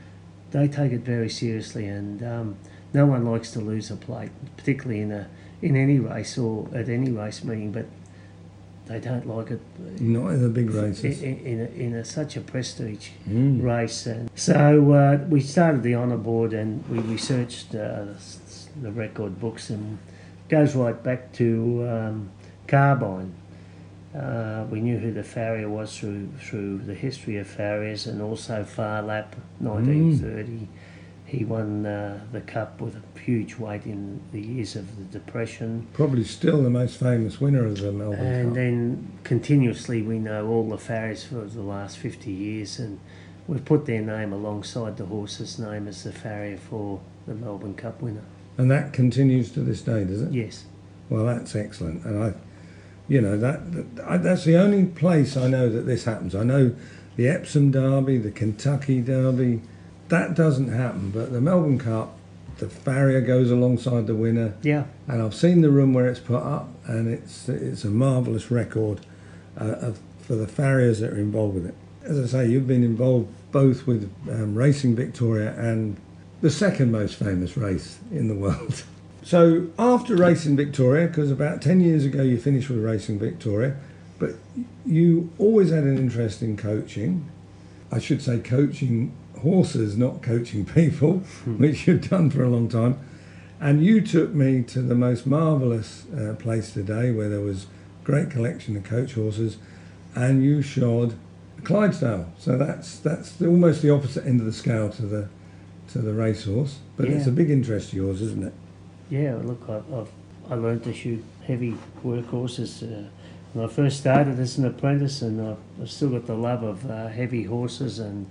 they 0.53 0.67
take 0.67 0.91
it 0.93 1.01
very 1.01 1.29
seriously, 1.29 1.87
and 1.87 2.23
um, 2.23 2.55
no 2.93 3.05
one 3.05 3.25
likes 3.25 3.51
to 3.51 3.59
lose 3.59 3.91
a 3.91 3.95
plate, 3.97 4.31
particularly 4.55 5.01
in 5.01 5.11
a 5.11 5.27
in 5.61 5.75
any 5.75 5.99
race 5.99 6.37
or 6.37 6.67
at 6.73 6.87
any 6.89 7.11
race 7.11 7.43
meeting. 7.43 7.71
But 7.71 7.85
they 8.85 8.99
don't 8.99 9.25
like 9.27 9.49
it 9.51 9.61
Not 9.99 10.31
in 10.33 10.41
the 10.43 10.49
big 10.49 10.69
races. 10.69 11.21
in, 11.23 11.59
a, 11.61 11.79
in 11.81 11.95
a, 11.95 12.03
such 12.05 12.35
a 12.37 12.41
prestige 12.41 13.09
Mm. 13.29 13.61
race. 13.63 14.05
And 14.05 14.29
so 14.35 14.91
uh, 14.91 15.25
we 15.29 15.39
started 15.39 15.83
the 15.83 15.95
honour 15.95 16.17
board 16.17 16.53
and 16.53 16.83
we 16.89 16.99
researched 16.99 17.73
uh, 17.73 18.05
the 18.81 18.91
record 18.91 19.39
books 19.39 19.69
and 19.69 19.97
it 20.45 20.49
goes 20.49 20.75
right 20.75 21.01
back 21.01 21.31
to 21.33 21.87
um, 21.89 22.29
Carbine. 22.67 23.33
Uh, 24.15 24.65
we 24.69 24.79
knew 24.79 24.97
who 24.99 25.11
the 25.11 25.23
farrier 25.23 25.67
was 25.67 25.97
through 25.97 26.27
through 26.39 26.77
the 26.79 26.93
history 26.93 27.37
of 27.37 27.47
farriers 27.47 28.05
and 28.05 28.21
also 28.21 28.63
Phar 28.63 29.01
Lap 29.01 29.35
1930. 29.59 30.67
He 31.25 31.43
won 31.45 31.83
uh, 31.87 32.19
the 32.31 32.41
cup 32.41 32.79
with 32.79 32.95
a 32.95 33.19
huge 33.19 33.55
weight 33.57 33.85
in 33.87 34.21
the 34.31 34.39
years 34.41 34.75
of 34.75 34.95
the 34.97 35.03
Depression. 35.17 35.87
Probably 35.93 36.23
still 36.23 36.61
the 36.61 36.69
most 36.69 36.99
famous 36.99 37.41
winner 37.41 37.65
of 37.65 37.79
the 37.79 37.91
Melbourne 37.91 38.19
And 38.19 38.45
Cup. 38.49 38.53
then 38.55 39.11
continuously, 39.23 40.03
we 40.03 40.19
know 40.19 40.47
all 40.47 40.69
the 40.69 40.77
farriers 40.77 41.23
for 41.23 41.41
the 41.45 41.61
last 41.63 41.97
50 41.97 42.29
years, 42.31 42.77
and 42.77 42.99
we've 43.47 43.65
put 43.65 43.87
their 43.87 44.01
name 44.01 44.31
alongside 44.31 44.97
the 44.97 45.07
horse's 45.07 45.57
name 45.57 45.87
as 45.87 46.03
the 46.03 46.11
farrier 46.11 46.57
for 46.57 46.99
the 47.25 47.33
Melbourne 47.33 47.73
Cup 47.73 47.99
winner. 47.99 48.23
And 48.59 48.69
that 48.69 48.93
continues 48.93 49.49
to 49.53 49.61
this 49.61 49.81
day, 49.81 50.03
does 50.03 50.21
it? 50.21 50.31
Yes. 50.31 50.65
Well, 51.09 51.25
that's 51.25 51.55
excellent, 51.55 52.05
and 52.05 52.23
I, 52.23 52.33
you 53.13 53.21
know, 53.21 53.37
that, 53.37 53.71
that 53.73 54.03
I, 54.07 54.17
that's 54.17 54.43
the 54.43 54.57
only 54.57 54.85
place 54.85 55.37
I 55.37 55.47
know 55.47 55.69
that 55.69 55.81
this 55.85 56.05
happens. 56.05 56.33
I 56.33 56.43
know 56.43 56.75
the 57.15 57.27
Epsom 57.29 57.69
Derby, 57.69 58.17
the 58.17 58.31
Kentucky 58.31 59.01
Derby, 59.01 59.61
that 60.09 60.33
doesn't 60.35 60.69
happen, 60.69 61.11
but 61.11 61.31
the 61.31 61.39
Melbourne 61.39 61.77
Cup, 61.77 62.17
the 62.57 62.67
farrier 62.67 63.21
goes 63.21 63.51
alongside 63.51 64.07
the 64.07 64.15
winner, 64.15 64.55
Yeah. 64.63 64.85
and 65.07 65.21
I've 65.21 65.35
seen 65.35 65.61
the 65.61 65.69
room 65.69 65.93
where 65.93 66.07
it's 66.07 66.19
put 66.19 66.41
up, 66.41 66.69
and 66.87 67.07
it's 67.07 67.47
it's 67.49 67.83
a 67.83 67.89
marvellous 67.89 68.49
record 68.49 69.01
uh, 69.61 69.75
of, 69.87 69.99
for 70.21 70.35
the 70.35 70.47
farriers 70.47 70.99
that 71.01 71.11
are 71.13 71.19
involved 71.19 71.53
with 71.55 71.67
it. 71.67 71.75
As 72.03 72.19
I 72.19 72.25
say, 72.25 72.49
you've 72.49 72.67
been 72.67 72.83
involved 72.83 73.27
both 73.51 73.85
with 73.85 74.11
um, 74.29 74.55
Racing 74.55 74.95
Victoria 74.95 75.53
and 75.57 75.97
the 76.41 76.49
second 76.49 76.91
most 76.91 77.15
famous 77.15 77.55
race 77.57 77.99
in 78.11 78.27
the 78.27 78.35
world. 78.35 78.83
So 79.23 79.67
after 79.79 80.17
Racing 80.17 80.57
Victoria, 80.57 81.07
because 81.07 81.31
about 81.31 81.61
10 81.61 81.79
years 81.79 82.03
ago 82.03 82.21
you 82.21 82.37
finished 82.37 82.69
with 82.69 82.79
Racing 82.79 83.19
Victoria, 83.19 83.77
but 84.19 84.35
you 84.85 85.31
always 85.37 85.69
had 85.69 85.85
an 85.85 85.97
interest 85.97 86.41
in 86.41 86.57
coaching. 86.57 87.29
I 87.89 87.99
should 87.99 88.21
say 88.21 88.39
coaching 88.39 89.13
horses, 89.39 89.97
not 89.97 90.21
coaching 90.21 90.65
people, 90.65 91.19
which 91.45 91.87
you've 91.87 92.09
done 92.09 92.29
for 92.29 92.43
a 92.43 92.49
long 92.49 92.67
time. 92.67 92.99
And 93.61 93.83
you 93.83 94.01
took 94.01 94.33
me 94.33 94.61
to 94.63 94.81
the 94.81 94.95
most 94.95 95.25
marvellous 95.25 96.03
uh, 96.11 96.35
place 96.37 96.73
today 96.73 97.11
where 97.11 97.29
there 97.29 97.39
was 97.39 97.63
a 98.01 98.05
great 98.05 98.29
collection 98.29 98.75
of 98.75 98.83
coach 98.83 99.13
horses 99.13 99.57
and 100.15 100.43
you 100.43 100.61
shod 100.61 101.15
Clydesdale. 101.63 102.29
So 102.37 102.57
that's 102.57 102.99
that's 102.99 103.31
the, 103.31 103.47
almost 103.47 103.81
the 103.81 103.89
opposite 103.89 104.25
end 104.25 104.41
of 104.41 104.45
the 104.45 104.51
scale 104.51 104.89
to 104.89 105.03
the 105.03 105.29
to 105.93 105.99
the 105.99 106.13
racehorse. 106.13 106.79
But 106.97 107.07
it's 107.07 107.25
a 107.25 107.31
big 107.31 107.49
interest 107.49 107.89
of 107.89 107.93
yours, 107.93 108.21
isn't 108.21 108.43
it? 108.43 108.53
Yeah, 109.13 109.35
look, 109.43 109.61
I, 109.69 109.75
I've, 109.95 110.09
I 110.49 110.55
learned 110.55 110.85
to 110.85 110.93
shoot 110.93 111.23
heavy 111.45 111.77
workhorses 112.03 112.81
uh, 112.81 113.07
when 113.53 113.63
I 113.63 113.67
first 113.71 113.99
started 113.99 114.39
as 114.39 114.57
an 114.57 114.65
apprentice, 114.65 115.21
and 115.21 115.39
I've, 115.39 115.57
I've 115.79 115.91
still 115.91 116.09
got 116.09 116.25
the 116.25 116.33
love 116.33 116.63
of 116.63 116.89
uh, 116.89 117.09
heavy 117.09 117.43
horses 117.43 117.99
and 117.99 118.27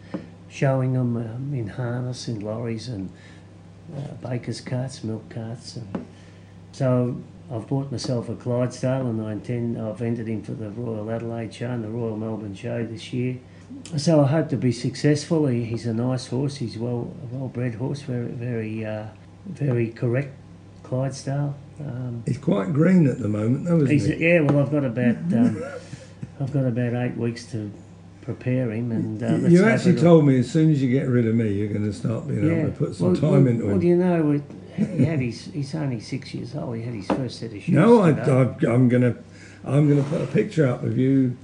showing 0.49 0.95
them 0.95 1.16
um, 1.18 1.55
in 1.55 1.68
harness, 1.68 2.27
in 2.27 2.40
lorries, 2.40 2.88
and 2.88 3.11
uh, 3.97 4.29
baker's 4.29 4.61
carts, 4.61 5.05
milk 5.05 5.31
carts. 5.31 5.77
And 5.77 6.05
so 6.73 7.23
I've 7.49 7.68
bought 7.68 7.92
myself 7.92 8.29
a 8.29 8.35
Clydesdale, 8.35 9.07
and 9.07 9.25
I 9.25 9.31
intend 9.31 9.81
I've 9.81 10.03
entered 10.03 10.27
him 10.27 10.42
for 10.42 10.55
the 10.55 10.71
Royal 10.71 11.09
Adelaide 11.12 11.55
Show 11.55 11.71
and 11.71 11.85
the 11.85 11.90
Royal 11.90 12.16
Melbourne 12.16 12.57
Show 12.57 12.85
this 12.85 13.12
year. 13.12 13.38
So 13.97 14.25
I 14.25 14.27
hope 14.27 14.49
to 14.49 14.57
be 14.57 14.73
successful. 14.73 15.47
He, 15.47 15.62
he's 15.62 15.87
a 15.87 15.95
nice 15.95 16.27
horse. 16.27 16.57
He's 16.57 16.77
well 16.77 17.14
a 17.23 17.37
well 17.37 17.47
bred 17.47 17.77
horse, 17.77 18.03
very 18.03 18.27
very 18.27 18.85
uh, 18.85 19.07
very 19.47 19.90
correct 19.90 20.41
Clydesdale. 20.92 21.55
Um, 21.81 22.22
He's 22.26 22.37
quite 22.37 22.74
green 22.74 23.07
at 23.07 23.18
the 23.18 23.28
moment, 23.28 23.64
though, 23.64 23.76
isn't 23.76 23.88
he's, 23.90 24.05
he? 24.05 24.16
yeah, 24.28 24.40
well, 24.40 24.59
I've 24.59 24.70
got 24.70 24.85
about 24.85 25.16
um, 25.33 25.64
I've 26.38 26.52
got 26.52 26.66
about 26.66 26.92
eight 27.02 27.16
weeks 27.16 27.46
to 27.52 27.72
prepare 28.20 28.70
him, 28.70 28.92
and 28.92 29.22
uh, 29.22 29.26
You- 29.26 29.33
let's 29.38 29.52
you 29.55 29.59
hope 29.62 29.68
actually 29.72 30.00
told 30.02 30.26
me 30.26 30.38
as 30.38 30.50
soon 30.50 30.70
as 30.70 30.83
you 30.83 30.90
get 30.90 31.09
rid 31.09 31.26
of 31.26 31.35
me, 31.35 31.50
you're 31.50 31.68
going 31.72 31.87
to 31.87 31.94
start 31.94 32.28
being 32.28 32.44
able 32.44 32.70
to 32.70 32.76
put 32.76 32.94
some 32.94 33.12
well, 33.14 33.16
time 33.16 33.31
well, 33.31 33.46
into 33.46 33.66
well, 33.68 33.74
him. 33.76 33.83
you 33.83 33.96
know, 33.96 34.31
it, 34.33 34.42
he 34.98 35.05
had 35.07 35.20
his, 35.20 35.46
he's 35.46 35.74
only 35.74 35.98
six 35.98 36.35
years 36.35 36.55
old. 36.55 36.76
He 36.76 36.83
had 36.83 36.92
his 36.92 37.07
first 37.07 37.40
set 37.40 37.55
of 37.55 37.62
shoes. 37.62 37.74
no, 37.74 38.02
I, 38.02 38.11
I, 38.11 38.42
I'm 38.70 38.90
going 38.90 39.02
to, 39.02 39.16
I'm 39.64 39.88
going 39.88 40.02
to 40.05 40.11
put 40.11 40.20
a 40.20 40.26
picture 40.26 40.66
up 40.68 40.83
of 40.83 40.98
you 40.98 41.38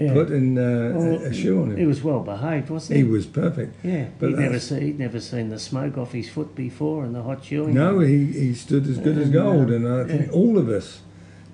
yeah. 0.00 0.12
putting 0.12 0.58
uh, 0.58 0.92
Well, 0.94 1.22
a, 1.22 1.32
shoe 1.32 1.62
on 1.62 1.70
him. 1.72 1.76
He 1.76 1.86
was 1.86 2.02
well 2.02 2.20
behaved, 2.20 2.70
wasn't 2.70 2.98
He 2.98 3.04
he? 3.04 3.10
was 3.10 3.26
perfect. 3.26 3.76
yeah, 3.84 4.06
but 4.18 4.30
he'd 4.30 4.38
never 4.38 4.58
he'd 4.58 4.98
never 4.98 5.20
seen 5.20 5.48
the 5.50 5.58
smoke 5.58 5.98
off 5.98 6.12
his 6.12 6.28
foot 6.28 6.54
before 6.54 7.04
and 7.04 7.14
the 7.14 7.22
hot 7.22 7.44
shoeing. 7.44 7.74
No, 7.74 8.00
he, 8.00 8.26
he 8.26 8.54
stood 8.54 8.86
as 8.86 8.98
good 8.98 9.18
as 9.18 9.30
gold, 9.30 9.70
uh, 9.70 9.74
and 9.74 9.88
I 9.88 10.04
think 10.04 10.26
yeah. 10.26 10.32
all 10.32 10.58
of 10.58 10.68
us 10.68 11.00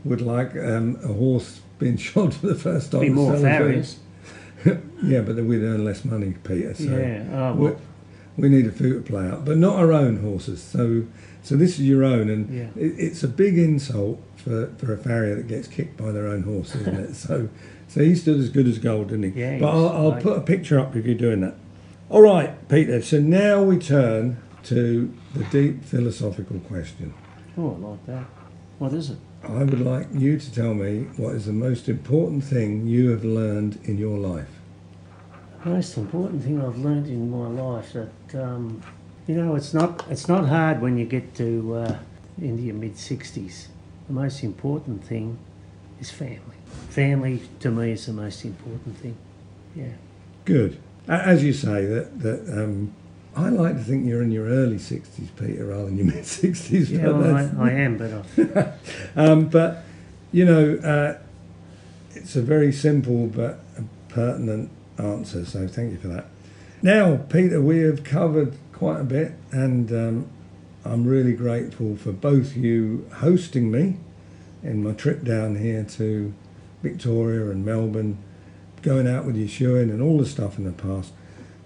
would 0.04 0.20
like 0.20 0.54
um, 0.56 0.98
a 1.02 1.08
horse 1.12 1.60
being 1.78 1.96
shod 2.08 2.34
for 2.34 2.46
the 2.46 2.54
first 2.54 2.92
time. 2.92 3.00
be 3.00 3.08
more 3.10 3.36
farriers. 3.36 3.98
yeah, 5.02 5.20
but 5.20 5.36
then 5.36 5.46
we'd 5.46 5.62
earn 5.62 5.84
less 5.84 6.04
money, 6.04 6.34
Peter. 6.44 6.74
So 6.74 6.84
Yeah. 6.84 7.24
Oh, 7.32 7.54
we, 7.54 7.66
well, 7.66 7.80
we 8.36 8.48
need 8.48 8.66
a 8.66 8.72
few 8.72 8.94
to 8.94 9.00
play 9.00 9.26
out, 9.26 9.44
but 9.44 9.58
not 9.58 9.76
our 9.76 9.92
own 9.92 10.18
horses. 10.18 10.62
So, 10.62 11.04
so 11.42 11.56
this 11.56 11.78
is 11.78 11.86
your 11.86 12.02
own, 12.04 12.30
and 12.30 12.52
Yeah. 12.54 12.68
it, 12.76 12.94
it's 12.98 13.22
a 13.22 13.28
big 13.28 13.58
insult 13.58 14.20
for, 14.36 14.68
for 14.78 14.92
a 14.92 14.98
farrier 14.98 15.36
that 15.36 15.46
gets 15.48 15.68
kicked 15.68 15.96
by 15.96 16.10
their 16.12 16.26
own 16.26 16.42
horse, 16.42 16.74
isn't 16.74 16.94
it? 16.96 17.14
So, 17.14 17.48
so 17.94 18.02
he 18.02 18.16
stood 18.16 18.40
as 18.40 18.48
good 18.48 18.66
as 18.66 18.80
gold, 18.80 19.10
didn't 19.10 19.34
he? 19.34 19.40
Yeah, 19.40 19.54
he 19.54 19.60
but 19.60 19.68
I'll, 19.68 19.88
I'll 19.88 20.20
put 20.20 20.36
a 20.36 20.40
picture 20.40 20.80
up 20.80 20.96
if 20.96 21.06
you're 21.06 21.14
doing 21.14 21.42
that. 21.42 21.54
All 22.10 22.22
right, 22.22 22.68
Peter. 22.68 23.00
So 23.00 23.20
now 23.20 23.62
we 23.62 23.78
turn 23.78 24.42
to 24.64 25.14
the 25.32 25.44
deep 25.44 25.84
philosophical 25.84 26.58
question. 26.58 27.14
oh, 27.56 27.76
I 27.76 27.88
like 27.90 28.06
that. 28.06 28.24
What 28.80 28.94
is 28.94 29.10
it? 29.10 29.18
I 29.44 29.62
would 29.62 29.80
like 29.80 30.08
you 30.12 30.40
to 30.40 30.52
tell 30.52 30.74
me 30.74 31.04
what 31.16 31.36
is 31.36 31.46
the 31.46 31.52
most 31.52 31.88
important 31.88 32.42
thing 32.42 32.84
you 32.88 33.10
have 33.10 33.24
learned 33.24 33.78
in 33.84 33.96
your 33.96 34.18
life. 34.18 34.48
The 35.62 35.70
most 35.70 35.96
important 35.96 36.42
thing 36.42 36.60
I've 36.60 36.78
learned 36.78 37.06
in 37.06 37.30
my 37.30 37.46
life 37.46 37.92
that 37.92 38.42
um, 38.42 38.82
you 39.28 39.36
know 39.36 39.54
it's 39.54 39.72
not 39.72 40.04
it's 40.10 40.26
not 40.26 40.48
hard 40.48 40.82
when 40.82 40.98
you 40.98 41.04
get 41.04 41.32
to 41.36 41.74
uh, 41.76 41.98
into 42.38 42.64
your 42.64 42.74
mid 42.74 42.98
sixties. 42.98 43.68
The 44.08 44.14
most 44.14 44.42
important 44.42 45.04
thing 45.04 45.38
is 46.00 46.10
family. 46.10 46.58
Family 46.90 47.42
to 47.60 47.70
me 47.70 47.92
is 47.92 48.06
the 48.06 48.12
most 48.12 48.44
important 48.44 48.96
thing. 48.98 49.16
Yeah. 49.74 49.92
Good. 50.44 50.78
As 51.08 51.42
you 51.42 51.52
say, 51.52 51.84
that 51.86 52.20
that 52.20 52.62
um, 52.62 52.94
I 53.36 53.48
like 53.48 53.76
to 53.76 53.82
think 53.82 54.06
you're 54.06 54.22
in 54.22 54.30
your 54.30 54.46
early 54.46 54.78
sixties, 54.78 55.28
Peter, 55.36 55.66
rather 55.66 55.86
than 55.86 55.96
your 55.96 56.06
mid 56.14 56.26
sixties. 56.26 56.90
Yeah, 56.90 57.08
well, 57.08 57.36
I, 57.36 57.68
I 57.68 57.70
am, 57.72 57.98
but 57.98 58.78
um, 59.16 59.48
but 59.48 59.84
you 60.32 60.44
know, 60.44 60.76
uh, 60.76 61.18
it's 62.12 62.36
a 62.36 62.42
very 62.42 62.72
simple 62.72 63.26
but 63.26 63.60
pertinent 64.08 64.70
answer. 64.98 65.44
So 65.44 65.66
thank 65.66 65.92
you 65.92 65.98
for 65.98 66.08
that. 66.08 66.26
Now, 66.82 67.16
Peter, 67.16 67.60
we 67.60 67.78
have 67.78 68.04
covered 68.04 68.54
quite 68.72 69.00
a 69.00 69.04
bit, 69.04 69.32
and 69.50 69.90
um, 69.90 70.30
I'm 70.84 71.04
really 71.06 71.32
grateful 71.32 71.96
for 71.96 72.12
both 72.12 72.56
you 72.56 73.08
hosting 73.14 73.70
me 73.70 73.96
in 74.62 74.82
my 74.82 74.92
trip 74.92 75.24
down 75.24 75.56
here 75.56 75.84
to 75.84 76.34
Victoria 76.84 77.50
and 77.50 77.64
Melbourne, 77.64 78.18
going 78.82 79.08
out 79.08 79.24
with 79.24 79.36
you 79.36 79.48
shoeing 79.48 79.90
and 79.90 80.00
all 80.02 80.18
the 80.18 80.26
stuff 80.26 80.58
in 80.58 80.64
the 80.64 80.72
past. 80.72 81.12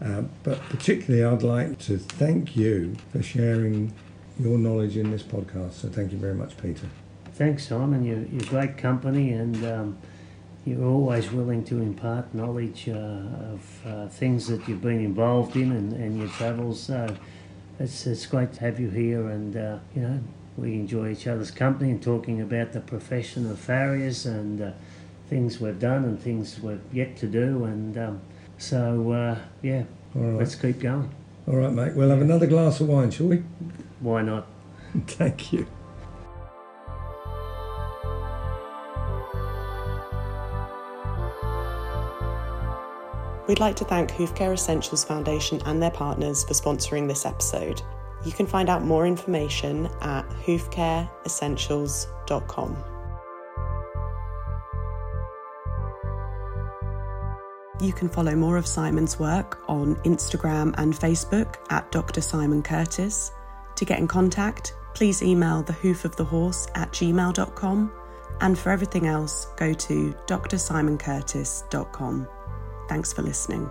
Uh, 0.01 0.23
but 0.45 0.61
particularly, 0.69 1.25
I'd 1.25 1.43
like 1.43 1.79
to 1.81 1.99
thank 1.99 2.57
you 2.57 2.95
for 3.11 3.21
sharing 3.21 3.93
your 4.39 4.57
knowledge 4.57 4.97
in 4.97 5.11
this 5.11 5.25
podcast. 5.25 5.73
So 5.73 5.89
thank 5.89 6.13
you 6.13 6.19
very 6.19 6.35
much, 6.35 6.57
Peter. 6.57 6.87
thanks, 7.33 7.67
Simon. 7.67 8.05
You're, 8.05 8.25
you're 8.33 8.49
great 8.49 8.79
company, 8.79 9.33
and 9.33 9.57
um, 9.67 9.99
you're 10.65 10.85
always 10.85 11.33
willing 11.33 11.65
to 11.65 11.81
impart 11.81 12.33
knowledge 12.33 12.89
uh, 12.89 13.53
of 13.53 13.87
uh, 13.87 14.09
things 14.09 14.47
that 14.47 14.69
you've 14.69 14.83
been 14.83 15.05
involved 15.05 15.57
in 15.57 15.73
and, 15.73 15.93
and 15.95 16.17
your 16.17 16.29
travels. 16.29 16.81
So 16.81 17.17
it's, 17.81 18.07
it's 18.07 18.27
great 18.27 18.53
to 18.55 18.61
have 18.61 18.79
you 18.79 18.91
here, 18.91 19.29
and 19.29 19.57
uh, 19.57 19.79
you 19.97 20.03
know 20.03 20.21
we 20.57 20.75
enjoy 20.75 21.11
each 21.11 21.27
other's 21.27 21.51
company 21.51 21.91
and 21.91 22.03
talking 22.03 22.41
about 22.41 22.73
the 22.73 22.81
profession 22.81 23.49
of 23.51 23.59
farriers 23.59 24.27
and 24.27 24.61
uh, 24.61 24.73
things 25.29 25.61
we've 25.61 25.79
done 25.79 26.05
and 26.05 26.21
things 26.21 26.59
we've 26.61 26.81
yet 26.93 27.17
to 27.19 27.27
do. 27.27 27.65
And 27.65 27.97
um, 27.99 28.21
so, 28.57 29.13
uh, 29.13 29.39
yeah, 29.63 29.85
All 30.17 30.23
right. 30.23 30.39
let's 30.39 30.55
keep 30.55 30.81
going. 30.81 31.11
All 31.47 31.57
right, 31.57 31.73
mate. 31.73 31.95
We'll 31.95 32.11
have 32.11 32.21
another 32.21 32.47
glass 32.47 32.81
of 32.81 32.89
wine, 32.89 33.11
shall 33.11 33.29
we? 33.29 33.43
Why 34.01 34.23
not? 34.23 34.47
Thank 35.07 35.53
you. 35.53 35.67
We'd 43.47 43.61
like 43.61 43.77
to 43.77 43.85
thank 43.85 44.11
Hoofcare 44.11 44.53
Essentials 44.53 45.05
Foundation 45.05 45.63
and 45.65 45.81
their 45.83 45.91
partners 45.91 46.45
for 46.45 46.53
sponsoring 46.53 47.09
this 47.09 47.25
episode. 47.25 47.81
You 48.27 48.33
can 48.33 48.47
find 48.47 48.69
out 48.69 48.85
more 48.85 49.07
information 49.07 49.89
at 50.03 50.29
hoofcareessentials.com. 50.45 52.98
You 57.81 57.93
can 57.93 58.09
follow 58.09 58.35
more 58.35 58.57
of 58.57 58.67
Simon's 58.67 59.21
work 59.21 59.63
on 59.69 59.95
Instagram 59.97 60.75
and 60.79 60.93
Facebook 60.93 61.57
at 61.71 61.91
Dr. 61.93 62.21
Simon 62.21 62.63
Curtis. 62.63 63.31
To 63.77 63.85
get 63.85 64.01
in 64.01 64.09
contact, 64.09 64.75
please 64.95 65.23
email 65.23 65.63
the 65.63 65.75
hoof 65.75 66.05
of 66.05 66.17
the 66.17 66.25
horse 66.25 66.67
at 66.75 66.91
gmail.com. 66.91 67.93
And 68.41 68.59
for 68.59 68.71
everything 68.71 69.07
else, 69.07 69.47
go 69.57 69.73
to 69.73 70.13
drsimoncurtis.com. 70.27 72.29
Thanks 72.89 73.13
for 73.13 73.23
listening. 73.23 73.71